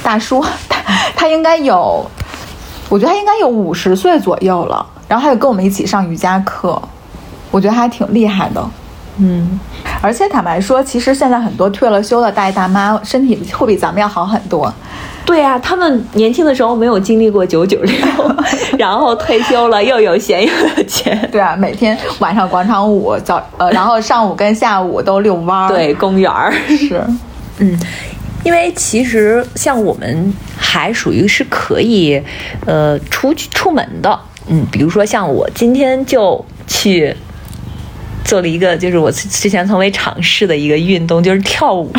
[0.04, 0.80] 大叔， 他
[1.16, 2.08] 他应该有，
[2.88, 6.80] 我觉得他应该有五十岁左右了，然后他就跟我们一起上瑜伽课，
[7.50, 8.62] 我觉得还挺厉害的。
[9.16, 9.58] 嗯，
[10.02, 14.72] 而且坦白说，其实现在很多退了休的大爷大妈身体会比咱们要好很多。
[15.24, 17.96] 对呀，他们年轻的时候没有经历过九九六，
[18.76, 21.26] 然后退休了又有闲 又有钱。
[21.30, 25.68] 对啊，每天晚上广场舞，早呃，然后上午跟下午都遛弯儿。
[25.68, 27.02] 对，公园儿是，
[27.58, 27.78] 嗯，
[28.44, 32.22] 因为其实像我们还属于是可以
[32.66, 37.14] 呃出去出门的，嗯，比如说像我今天就去。
[38.26, 41.92] 做了一个，就是我之前从未尝试的一个运动，就是跳舞，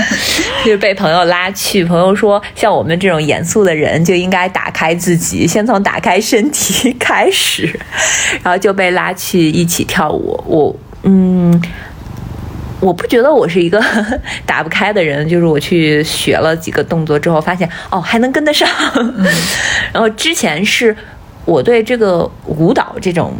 [0.64, 1.84] 就是被朋友拉去。
[1.84, 7.78] 朋友说，像我们这种严肃的人，就应该打开自己，先从打开身体开始，
[8.42, 10.42] 然后就被拉去一起跳舞。
[10.46, 11.62] 我，嗯，
[12.80, 13.82] 我不觉得我是一个
[14.46, 18.68] 打不开的人，就是我去学了几个动作之后，发现哦，还能跟得上。
[19.92, 20.96] 然后之前是
[21.44, 23.34] 我对这个舞蹈这种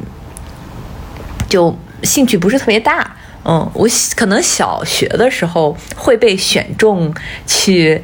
[1.49, 1.77] 就。
[2.03, 3.11] 兴趣不是特别大，
[3.42, 7.12] 嗯，我可能小学的时候会被选中
[7.46, 8.01] 去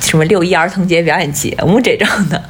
[0.00, 2.42] 什么六一儿童节表演节目这种的，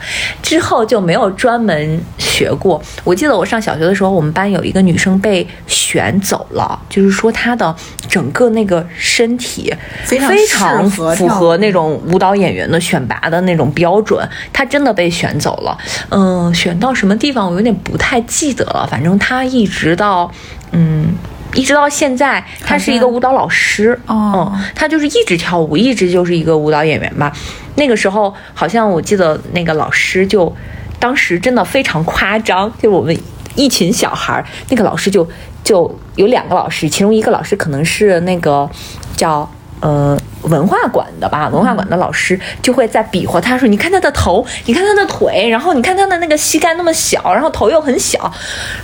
[0.43, 2.81] 之后就没有专门学过。
[3.05, 7.75] 我记得我上小学的时候，我们班有一个女生被选走了，就是说她的
[8.09, 15.77] 整个那个身体 非常符合那种舞蹈演员的选拔的那种标准，她真的被选走了。
[16.11, 20.31] 嗯，选到什么地方我有点不太记得了，反正她一直到
[20.73, 21.15] 嗯。
[21.59, 23.99] 一直到现在，他是一个舞蹈老师。
[24.07, 27.33] 哦，他就是一直跳舞，一直就是一个舞蹈演员吧。
[27.75, 30.55] 那个时候，好像我记得那个老师就，
[31.01, 33.17] 当时真的非常夸张，就我们
[33.57, 35.29] 一群小孩儿，那个老师就
[35.65, 38.69] 就有两个老师，其中一个老师可能是那个
[39.17, 39.49] 叫
[39.81, 40.18] 呃
[40.49, 48.33] 文化馆的吧，文化馆的老师就会在比划，他说：“你看他的头，你看他的腿，然后你看他的那个膝盖那么小，然后头又很小，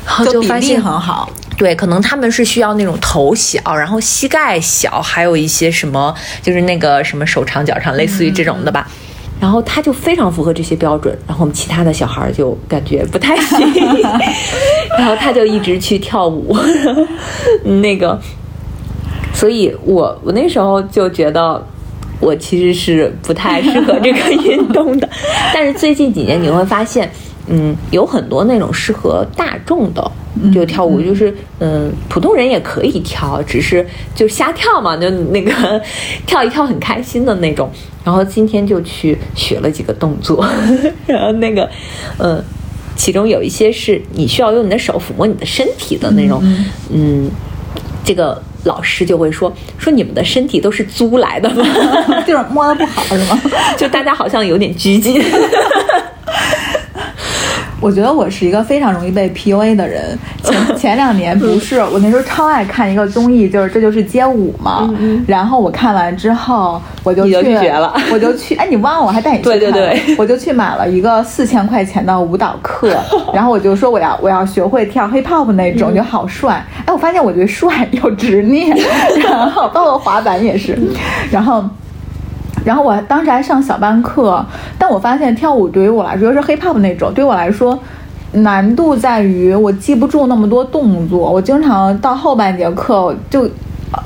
[0.06, 6.12] 然后就发现很好。”对，可能他们是需要那种头小，然后膝盖小，还有一些什么，
[6.42, 8.88] 就是那个什么手长脚长，类似于这种的吧。
[9.40, 13.60] 然后他就非常符合这些标准，然后我们其他的小孩就感觉不太行，
[14.98, 16.56] 然后他就一直去跳舞，
[17.82, 18.18] 那个，
[19.34, 21.62] 所以我我那时候就觉得
[22.20, 25.06] 我其实是不太适合这个运动的，
[25.52, 27.10] 但是最近几年你会发现。
[27.46, 30.10] 嗯，有很多那种适合大众的，
[30.50, 35.52] 就跳舞，就是嗯，普通人也可以跳，只是就瞎跳嘛，就那个
[36.24, 37.70] 跳一跳很开心的那种。
[38.02, 40.42] 然后今天就去学了几个动作，
[41.04, 41.68] 然后那个，
[42.16, 42.42] 嗯，
[42.96, 46.42] 其中有一些是你需要用你的手抚摸你的身体的那种，
[46.90, 47.30] 嗯，
[48.02, 51.64] 这个老师就会说说你们的身体都是租来的吗？
[52.26, 53.40] 就是摸的不好是吗？
[53.76, 55.22] 就大家好像有点拘谨。
[57.84, 60.18] 我觉得我是一个非常容易被 PUA 的人。
[60.42, 64.90] 前 前两年不是我那时候超爱看一个综艺，就是这就是街舞嘛。
[65.26, 68.54] 然后我看完之后，我就去学了， 我就去。
[68.54, 69.58] 哎，你忘了我还带你去看？
[69.60, 72.96] 对对对，我就去买了一个四千块钱的舞蹈课。
[73.34, 76.64] 然后我就说我要我要学会跳 hip hop 那种，就好帅。
[76.86, 78.74] 哎，我发现我对帅有执念，
[79.22, 80.78] 然后包括滑板也是。
[81.30, 81.62] 然后。
[82.64, 84.44] 然后我当时还上小班课，
[84.78, 87.78] 但我发现跳舞对于我来说，是 hip hop 那种，对我来说
[88.32, 93.48] 难度在于我记不住那么多动作，我经常到后半节课就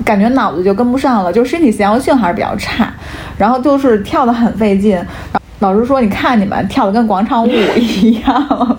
[0.04, 2.92] 感觉脑子就跟不上了，就身体协调性还是比较差，
[3.38, 5.00] 然后就是跳的很费劲。
[5.60, 8.78] 老师说：“你看你们跳的跟广场舞一样。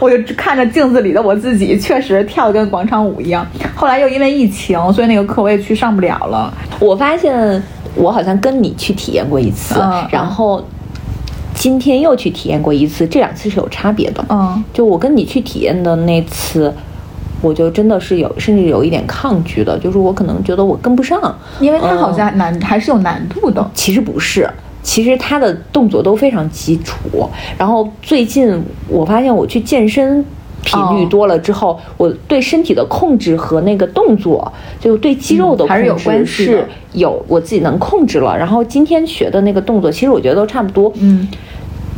[0.00, 3.46] 我就看着镜子里的我自己，确实跳的跟广场舞一样。
[3.76, 6.52] 后来又因为疫情，所以那个课我也去上不了了。
[6.80, 7.62] 我发现。
[7.96, 9.80] 我好像跟你去体验过一次，
[10.10, 10.62] 然后
[11.54, 14.24] 今天又去体验过一次，这两次是有差别的。
[14.28, 16.72] 嗯，就我跟你去体验的那次，
[17.40, 23.70] 我就真的是有，甚至有一点抗拒的，就是我可能觉得我跟不上，因为它好像难，还是有难度的。
[23.74, 24.48] 其实不是，
[24.82, 27.28] 其实它的动作都非常基础。
[27.56, 30.24] 然后最近我发现我去健身。
[30.64, 38.36] 频率多了之后，我对身体的控制和那个动作，就对肌肉的还是有关系，是有我自己能控制了。
[38.36, 41.28] 然后今天学的那个动作，其实我觉得都差不多，嗯，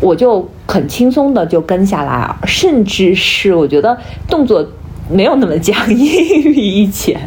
[0.01, 3.97] 我就很轻松的就跟下来，甚至是我觉得
[4.29, 4.67] 动作
[5.11, 7.19] 没有那么僵硬比以前。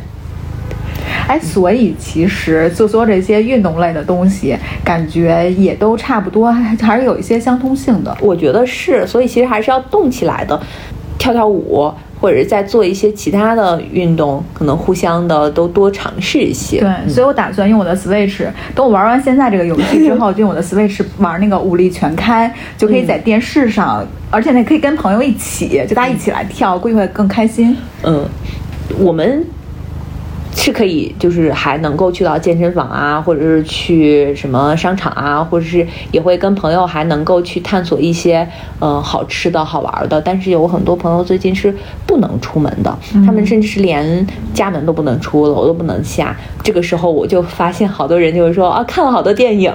[1.27, 8.15] 哎，所以其实就做这些运动类的东西，感觉也都差不多，还还是有一些相通性的。
[8.19, 10.59] 我觉得是，所以其实还是要动起来的。
[11.21, 16.79] 跳跳舞，或者是在做一些其他的运动，可能互相的都多尝试一些。
[16.79, 18.43] 对，所以我打算用我的 Switch，
[18.73, 27.77] 等我玩完现在这个游戏之后，就用我的 Switch 玩那个武力全开，就可以在电视上，而且那可以跟朋友一起，就大家一起来跳，估计会更开心。
[28.01, 28.25] 嗯，
[28.97, 29.45] 我们。
[30.63, 38.47] 是可以，就是还能够去到健身房啊，或者是去什么商场啊，或者是也会跟朋友还能够去探索一些
[38.77, 40.21] 呃好吃的好玩的。
[40.21, 41.73] 但是有很多朋友最近是
[42.05, 42.95] 不能出门的，
[43.25, 46.37] 他们甚至是连家门都不能出，楼都不能下。
[46.61, 49.73] 这个时候我就发现好多人就会说啊，看了好多电影。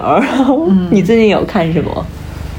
[0.91, 2.07] 你最近有看什么？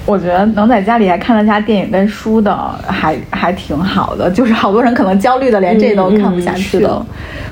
[0.05, 2.53] 我觉得能在家里还看了下电影跟书的，
[2.88, 4.32] 还还挺好的。
[4.32, 7.05] 就是好多人可能焦虑的连这都看不下去了。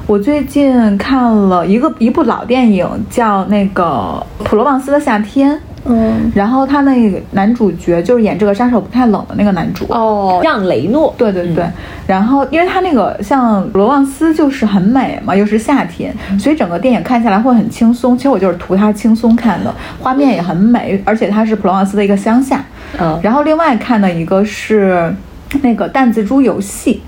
[0.08, 5.52] 我最近看了一个一部老电影，叫那个《普罗旺斯的夏天》。
[5.88, 11.14] 嗯，然后他那个男主角就是演这个杀手不太冷的那个男主哦，让雷诺。
[11.16, 11.64] 对对对，
[12.08, 18.18] 然后因为他那个像罗旺斯就是很美嘛，又是夏天，所以整个电影看下来会很轻松。
[18.18, 22.64] 其实我就是图他轻松看的，画面也很美，而且它是普罗旺斯的一个乡下。
[23.00, 25.14] 嗯，然后另外看的一个是
[25.62, 27.02] 那个弹子珠游戏。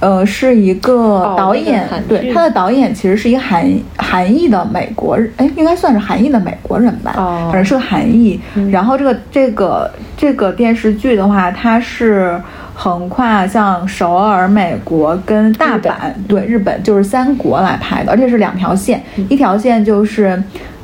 [0.00, 7.12] 呃，是一个导演，对他的导演其实是一个韩韩裔的美国人，哎，应该算是韩裔的美国人吧，
[7.50, 8.40] 反正是个韩裔。
[8.70, 12.40] 然后这个这个这个电视剧的话，它是
[12.74, 15.92] 横跨像首尔、美国跟大阪，
[16.28, 20.40] 对日本就是三国来拍的，而且是两条线，一条线就是。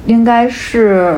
[0.07, 1.17] 应该是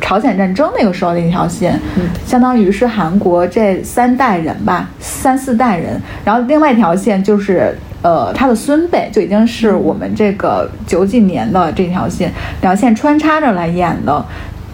[0.00, 1.80] 朝鲜战争那个时候的一条线，
[2.26, 6.00] 相当于是韩国这三代人吧，三四代人。
[6.24, 12.30] 然后另外一条线就是，呃，他的孙辈就已经是我们这个九几年的这条线，
[12.60, 14.24] 两条线穿插着来演的。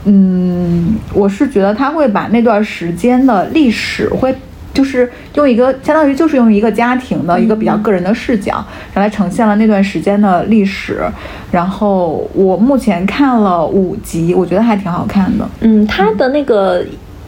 [0.04, 4.34] 嗯，我是觉得他会把那段时间的历史会。
[4.72, 8.64] 就是用一个相当于就是用一个家庭的一个比较个人的视角，
[8.94, 11.02] 来呈现了那段时间的历史。
[11.50, 15.46] 然后我目前看了五集，我觉得还挺好看的。
[15.60, 16.84] 嗯，他的那个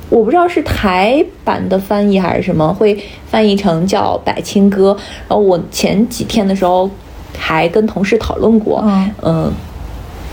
[0.09, 4.93] 我不知道是台版的翻译还是什么，会翻译成叫《百青歌》。
[5.29, 6.91] 然后我前几天的时候
[7.37, 8.83] 还跟同事讨论过，
[9.23, 9.53] 嗯。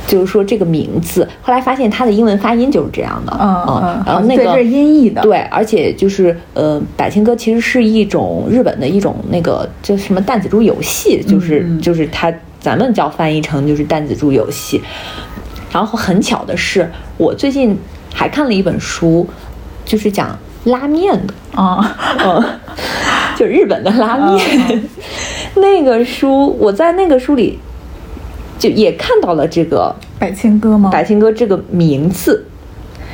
[0.08, 14.82] 就是说这个名字，后来发现它的英文发音就是这样的，嗯嗯，然后那个是音译的，对，而且就是呃，百千歌其实是一种日本的一种那个叫什么弹子珠游戏，就是就是它咱们叫翻译成就是弹子珠游戏。
[15.72, 17.78] 然后很巧的是，我最近
[18.14, 19.26] 还看了一本书，
[19.86, 21.95] 就是讲拉面的啊，
[22.26, 22.43] 嗯，
[23.38, 24.84] 就日本的拉面。
[25.56, 27.58] 那个书我在那个书里。
[28.62, 30.91] 就也看到了这个百千哥吗？
[30.91, 32.45] 百千哥这个名字，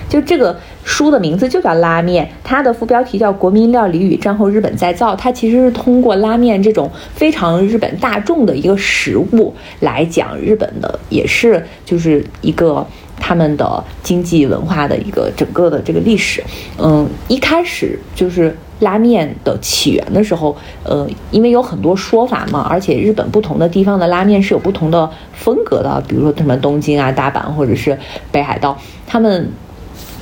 [0.10, 5.14] 就这个书的名字就叫拉面，它的副标题叫《国民料理与战后日本再造》。
[5.16, 12.86] 它其实是通过拉面这种非常日本大众的一个食物来讲日本的，也是就是一个
[13.18, 16.43] 他们的经济文化的一个整个的这个历史。
[16.78, 27.97] 嗯，一开始就是拉面的起源的时候，呃，因为有很多说法嘛，而且日本不同的地方的拉面是有不同的风格的，比如说什么东京啊、大阪或者是
[28.32, 29.49] 北海道，他们。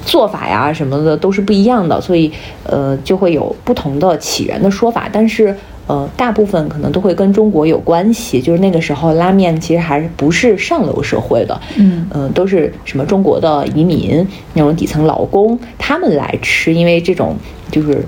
[0.05, 2.31] 做法呀什么的都是不一样的，所以
[2.63, 5.09] 呃就会有不同的起源的说法。
[5.11, 5.55] 但是
[5.87, 17.35] 呃大部分可能都会跟中国有关系，就是那个时候拉面其实还是不是上流社会的，嗯嗯都是什么中国的移民那种底层劳工他们来吃，因为这种
[17.71, 18.05] 就是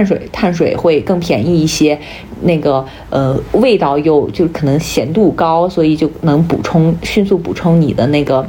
[0.00, 1.98] 碳水碳水会更便宜一些，
[2.42, 8.46] 那个呃味道又就可能咸度高，所以就能补充迅速补充你的那个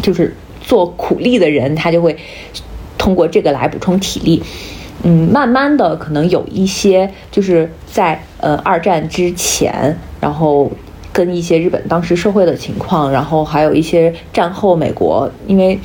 [0.00, 0.34] 就是。
[0.64, 2.16] 做苦力的人，他就会
[2.96, 4.40] 通过这个来补充体力。
[5.02, 10.70] 嗯，慢慢的，可能有一些就是在呃二战之前，然后
[11.12, 15.76] 跟一些日本当时社会的情况，然后还有一些战后美国，因为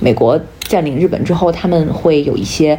[0.00, 2.78] 美国占领日本之后，他们会有一些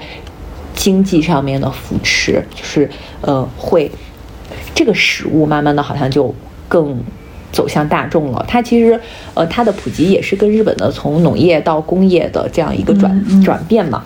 [0.78, 3.92] 经济上面的扶持，就是呃会
[4.74, 6.34] 这个食物慢慢的好像就
[6.70, 6.98] 更。
[7.50, 9.00] 走向大众了，它其实，
[9.34, 14.04] 呃，它的普及也是跟日本的从农业到工业的这样一个转转变嘛。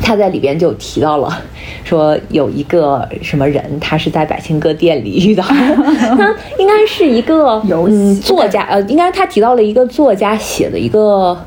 [0.00, 1.40] 他在里边就提到了，
[1.84, 11.38] 说有一个什么人，他是在百庆哥店里遇到， 他应该是一个嗯作家，呃，应该他提到了一个作家写的一个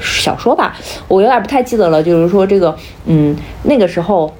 [0.00, 0.76] 小说吧，
[1.08, 2.02] 我有点不太记得了。
[2.02, 2.76] 就是说这个，
[3.06, 4.32] 嗯，那个时候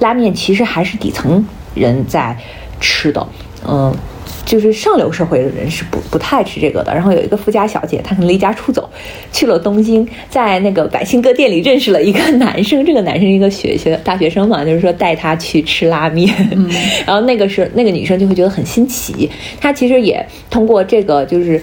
[0.00, 1.44] 拉面其实还是底层
[1.74, 2.36] 人在
[2.80, 3.26] 吃的，
[3.66, 3.94] 嗯。
[4.44, 6.94] 就是上流社会的人是不不太吃这个的。
[6.94, 8.88] 然后有一个富家小姐，她可能离家出走，
[9.32, 12.84] 去了东京，在那个百姓哥店里认识了一个男生。
[12.86, 16.32] 这个男生一个学学大学生嘛，就是说带她去吃拉面。
[17.04, 19.28] 然后那个是那个女生就会觉得很新奇。
[19.60, 21.60] 她其实也通过这个就是。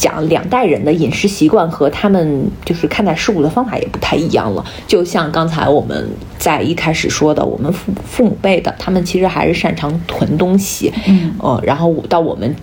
[0.00, 4.64] 讲两代人的饮食习惯和他们就是看待事物的方法也不太一样了。
[4.86, 12.56] 就像刚才我们在一开始说的，我们父父母辈的，他们其实还是擅长囤东西，嗯，呃，然后到我们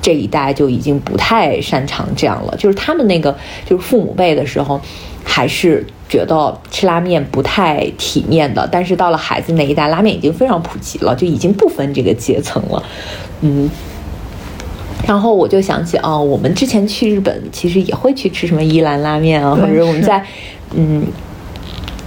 [0.00, 2.56] 这一代就已经不太擅长这样了。
[2.56, 4.80] 就是他们那个就是父母辈的时候，
[5.24, 8.68] 还是觉得吃拉面不太体面的。
[8.70, 12.80] 但是到了孩子那一代，拉面已经非常普及了，就已经不分这个阶层了，
[13.40, 13.68] 嗯。
[15.06, 20.24] 然后我就想起啊，我们之前去日本，其实也会去吃什么伊兰拉面啊，或者我们在，
[20.74, 21.04] 嗯，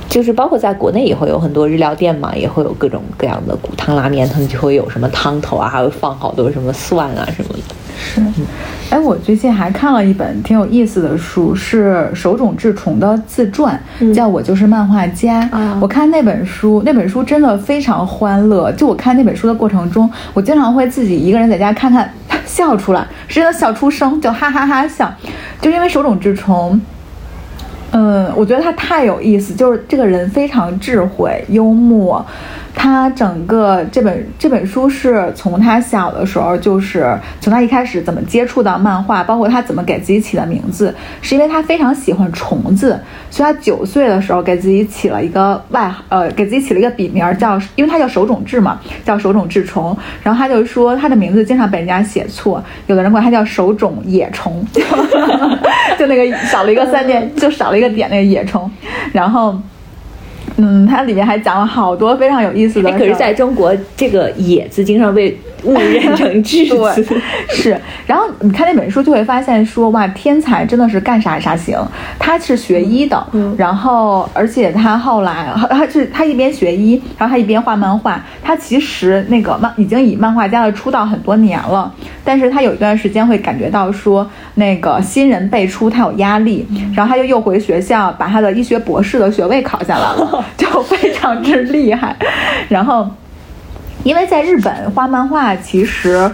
[0.08, 7.76] 就是包括在国内也会有很多日料店嘛，也会有各种各样的骨汤拉面，他们就会有什么汤头啊，还会放好多什么蒜啊什么的。
[7.96, 8.20] 是，
[8.89, 13.80] 哎，我最近还看了一本挺有意思的书，是手冢治虫的自传，
[14.14, 15.48] 叫《我就是漫画家》。
[15.80, 18.72] 我看那本书，那本书真的非常欢乐。
[18.72, 22.12] 就我看那本书的过程中，我经常会自己一个人在家看看，
[22.46, 25.14] 笑出来，是真的笑出声，就哈哈哈笑。
[25.62, 26.80] 就因为手冢治虫，
[27.91, 32.26] 嗯，我觉得他太有意思，就是这个人非常智慧、幽默。
[32.76, 42.99] 他整个这本这本书是从他小的时候，就是从他一开始怎么接触到漫画，包括他怎么给自己起的名字，是因为他非常喜欢虫子，
[43.30, 49.95] 所以他九岁的时候给自己起了一个外，呃，给自己起了一个笔名叫，因为他叫手冢治嘛，叫手冢治虫。
[50.21, 54.65] 然后他就说他的名字经常被人家写错，有的人管他叫手冢野虫，
[55.97, 58.69] 就那个少了一个三点，就少了一个点那个野虫，
[59.13, 59.57] 然后。
[60.58, 62.91] 嗯，它里面还讲了好多非常有意思的。
[62.91, 67.22] 可是在中国，这个“野”字经常被误认成智字。
[67.49, 67.80] 是。
[68.05, 71.78] 然后你看那本书，就会发现说，哇，天才真的是干啥啥行。
[72.20, 73.26] 他是学医的，
[73.57, 78.24] 然后而且他后来， 他是他一边学医，然后他一边画漫画。
[78.43, 81.91] 他其实那个漫已经以漫画家的出道很多年了，
[82.24, 90.43] 但是他有一段时间会感觉到说，那个新人辈出，他有压力，然后他就又回学校把他的医学博士的学位考下来了。
[90.57, 92.16] 就非常之厉害，
[92.68, 93.07] 然后，
[94.04, 96.30] 因为在日本画漫画，其实，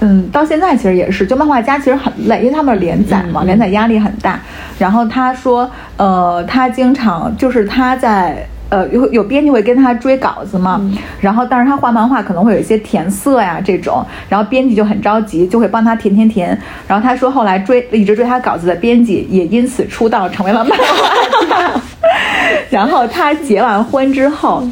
[0.00, 4.38] 嗯，到现在其实也是，就漫画家其实很累，因为他们连载嘛，连载压力很大。
[4.78, 10.80] 然后他说，呃，他经常就是他在，呃，有有编辑会跟他追稿子嘛，
[11.20, 16.58] 然后但是他画漫画可能会有一些填色呀这种，然后编辑就很着急，就会帮他填填填。
[16.86, 21.80] 然后他说，后来追一直追他稿子的编辑也因此出道成为了漫画家。
[22.68, 24.66] 然后他结完婚之后，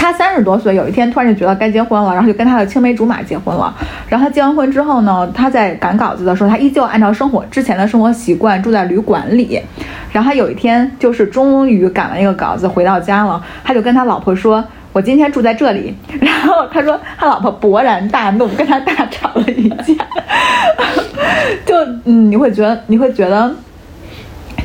[0.00, 3.72] 他三十多岁，有一天突然就觉得该结婚了，然后就跟他的青梅竹马结婚了。
[4.08, 9.60] 然后他结完婚之后呢，他在赶稿子的时候，他依旧按照生活之前的生活习惯住在旅馆里。
[10.10, 19.94] 然后他有一天就是终于赶完一个稿子回到家了，他就跟他老婆说：“我今天住在这里。”然后他说他老婆勃然大怒，跟他大吵了一架。
[21.66, 21.76] 就
[22.06, 23.54] 嗯，你会觉得你会觉得。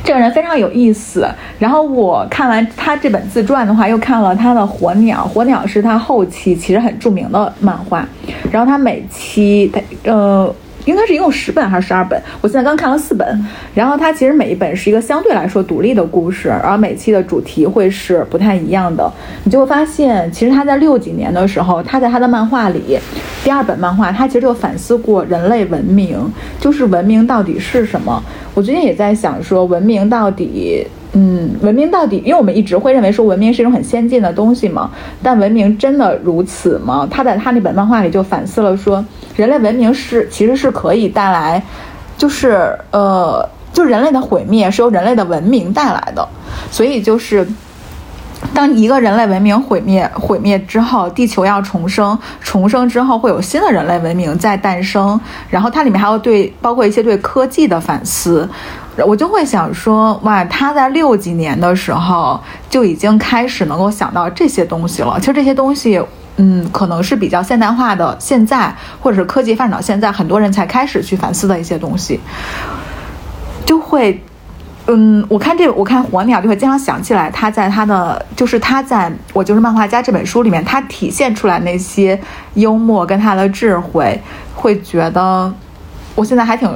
[0.06, 1.28] 这个人非常有意思。
[1.58, 8.08] 然后我看完他这本自传的话，又看了他的《火鸟》，《火鸟》是他后期其实很著名的漫画。
[8.50, 10.54] 然后他每期，他呃。
[10.86, 12.20] 应该是一共十本还是十二本？
[12.40, 13.46] 我现在刚看了四本。
[13.74, 19.12] 然后它其实每一本是一个相对来说独立的故事，然后每期的主题会是不太一样的。
[19.44, 22.98] 你就会发现，其实他在六几年的时候，他在他的漫画里，
[23.44, 26.18] 第二本漫画，他其实就反思过人类文明，
[26.58, 28.22] 就是文明到底是什么。
[28.54, 30.86] 我最近也在想说，文明到底。
[31.18, 34.90] 嗯，文明到底，因为我们一直会认为说文明是一种很先进的东西嘛，
[35.22, 37.08] 但文明真的如此吗？
[37.10, 39.02] 他在他那本漫画里就反思了说，
[39.34, 41.62] 人类文明是其实是可以带来，
[42.18, 46.28] 就是呃，就人类的毁灭是由人类的文明带来的，
[46.70, 47.48] 所以就是。
[48.54, 55.18] 当一个人类文明毁灭毁灭之后，地球要重生，重生之后会有新的人类文明在诞生。
[55.48, 58.48] 然后它里面还有对包括一些对科技的反思，
[59.04, 62.40] 我就会想说，哇，他在六几年的时候
[62.70, 65.18] 就已经开始能够想到这些东西了。
[65.18, 66.00] 其实这些东西，
[66.36, 72.20] 嗯，可能是比较现代化的，现在或者是科技发展到现在，很多人才开始去反思的一些东西，
[73.64, 74.22] 就会。
[74.88, 82.16] 嗯，我看这，我看火鸟就会经常想起来，他在他的就是他在我就是漫画家这本书里面，他体现出来那些
[82.54, 84.22] 幽默跟他的智慧，
[84.54, 85.52] 会觉得
[86.14, 86.70] 我现在还挺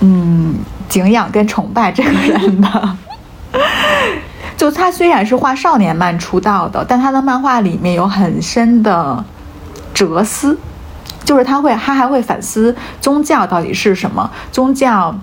[0.00, 0.56] 嗯
[0.88, 2.96] 敬仰跟崇拜这个人的。
[4.56, 9.24] 就他虽然是画少年漫出道的，但他的漫画里面有很深的
[9.92, 10.58] 哲思，
[11.24, 15.14] 就是他会他还会反思宗教到底是什么，宗教。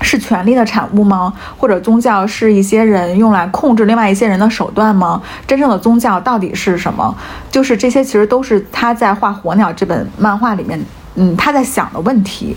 [0.00, 1.32] 是权力的产物吗？
[1.56, 5.22] 或者宗教是一些人用来控制另外一些人的手段吗？
[5.46, 7.14] 真正的宗教到底是什么？
[7.52, 12.56] 就是这些，其实都是他在画《火鸟》这本漫画里面，嗯，他在想的问题。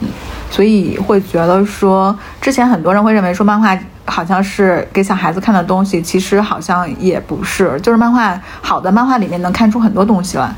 [0.00, 0.08] 嗯，
[0.50, 7.78] 所以会觉得说，之前很多人会认为说，漫画好像是给小孩子看的东西，其实好像也不是。
[7.82, 10.52] 就是漫画好的漫画里面能看出很多东西来。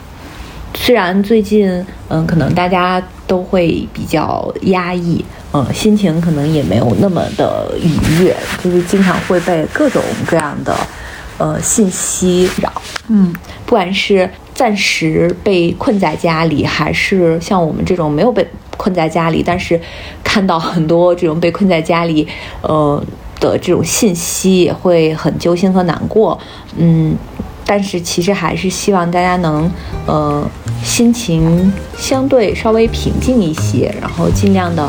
[0.73, 5.25] 虽然最近，嗯，可能大家都会比较压抑。
[5.53, 10.73] 嗯，心情可能也没有那么的愉悦，就是经常会被各种各样的
[11.39, 12.71] 呃信息扰。
[13.09, 13.35] 嗯，
[13.67, 18.49] 不管是暂时被困在家里，还是像我们这种没有被
[18.81, 19.79] 困在家里，但是
[20.25, 22.27] 看到很多这种被困在家里
[22.63, 23.05] 呃
[23.39, 26.39] 的这种信息，也会很揪心和难过。
[26.77, 27.15] 嗯，
[27.67, 29.71] 但是其实还是希望大家能
[30.07, 30.43] 呃
[30.83, 34.89] 心情相对稍微平静一些，然后尽量的。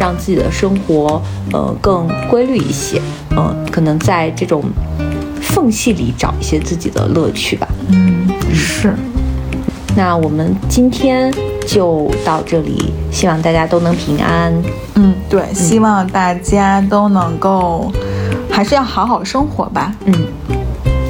[0.00, 1.20] 让自己的生活，
[1.52, 2.98] 呃，更规律一些，
[3.36, 4.64] 嗯，可能在这种
[5.42, 7.68] 缝隙里找一些自己的乐趣吧。
[7.90, 8.94] 嗯，是。
[9.94, 11.30] 那我们今天
[11.70, 14.52] 就到这里，希望大家都能平安。
[14.96, 17.92] 嗯，对，希望大家都能够，
[18.50, 19.94] 还是要好好生活吧。
[20.04, 20.12] 嗯，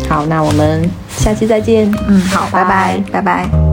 [0.07, 1.91] 好，那我们下期再见。
[2.07, 3.70] 嗯，好，拜拜，拜拜。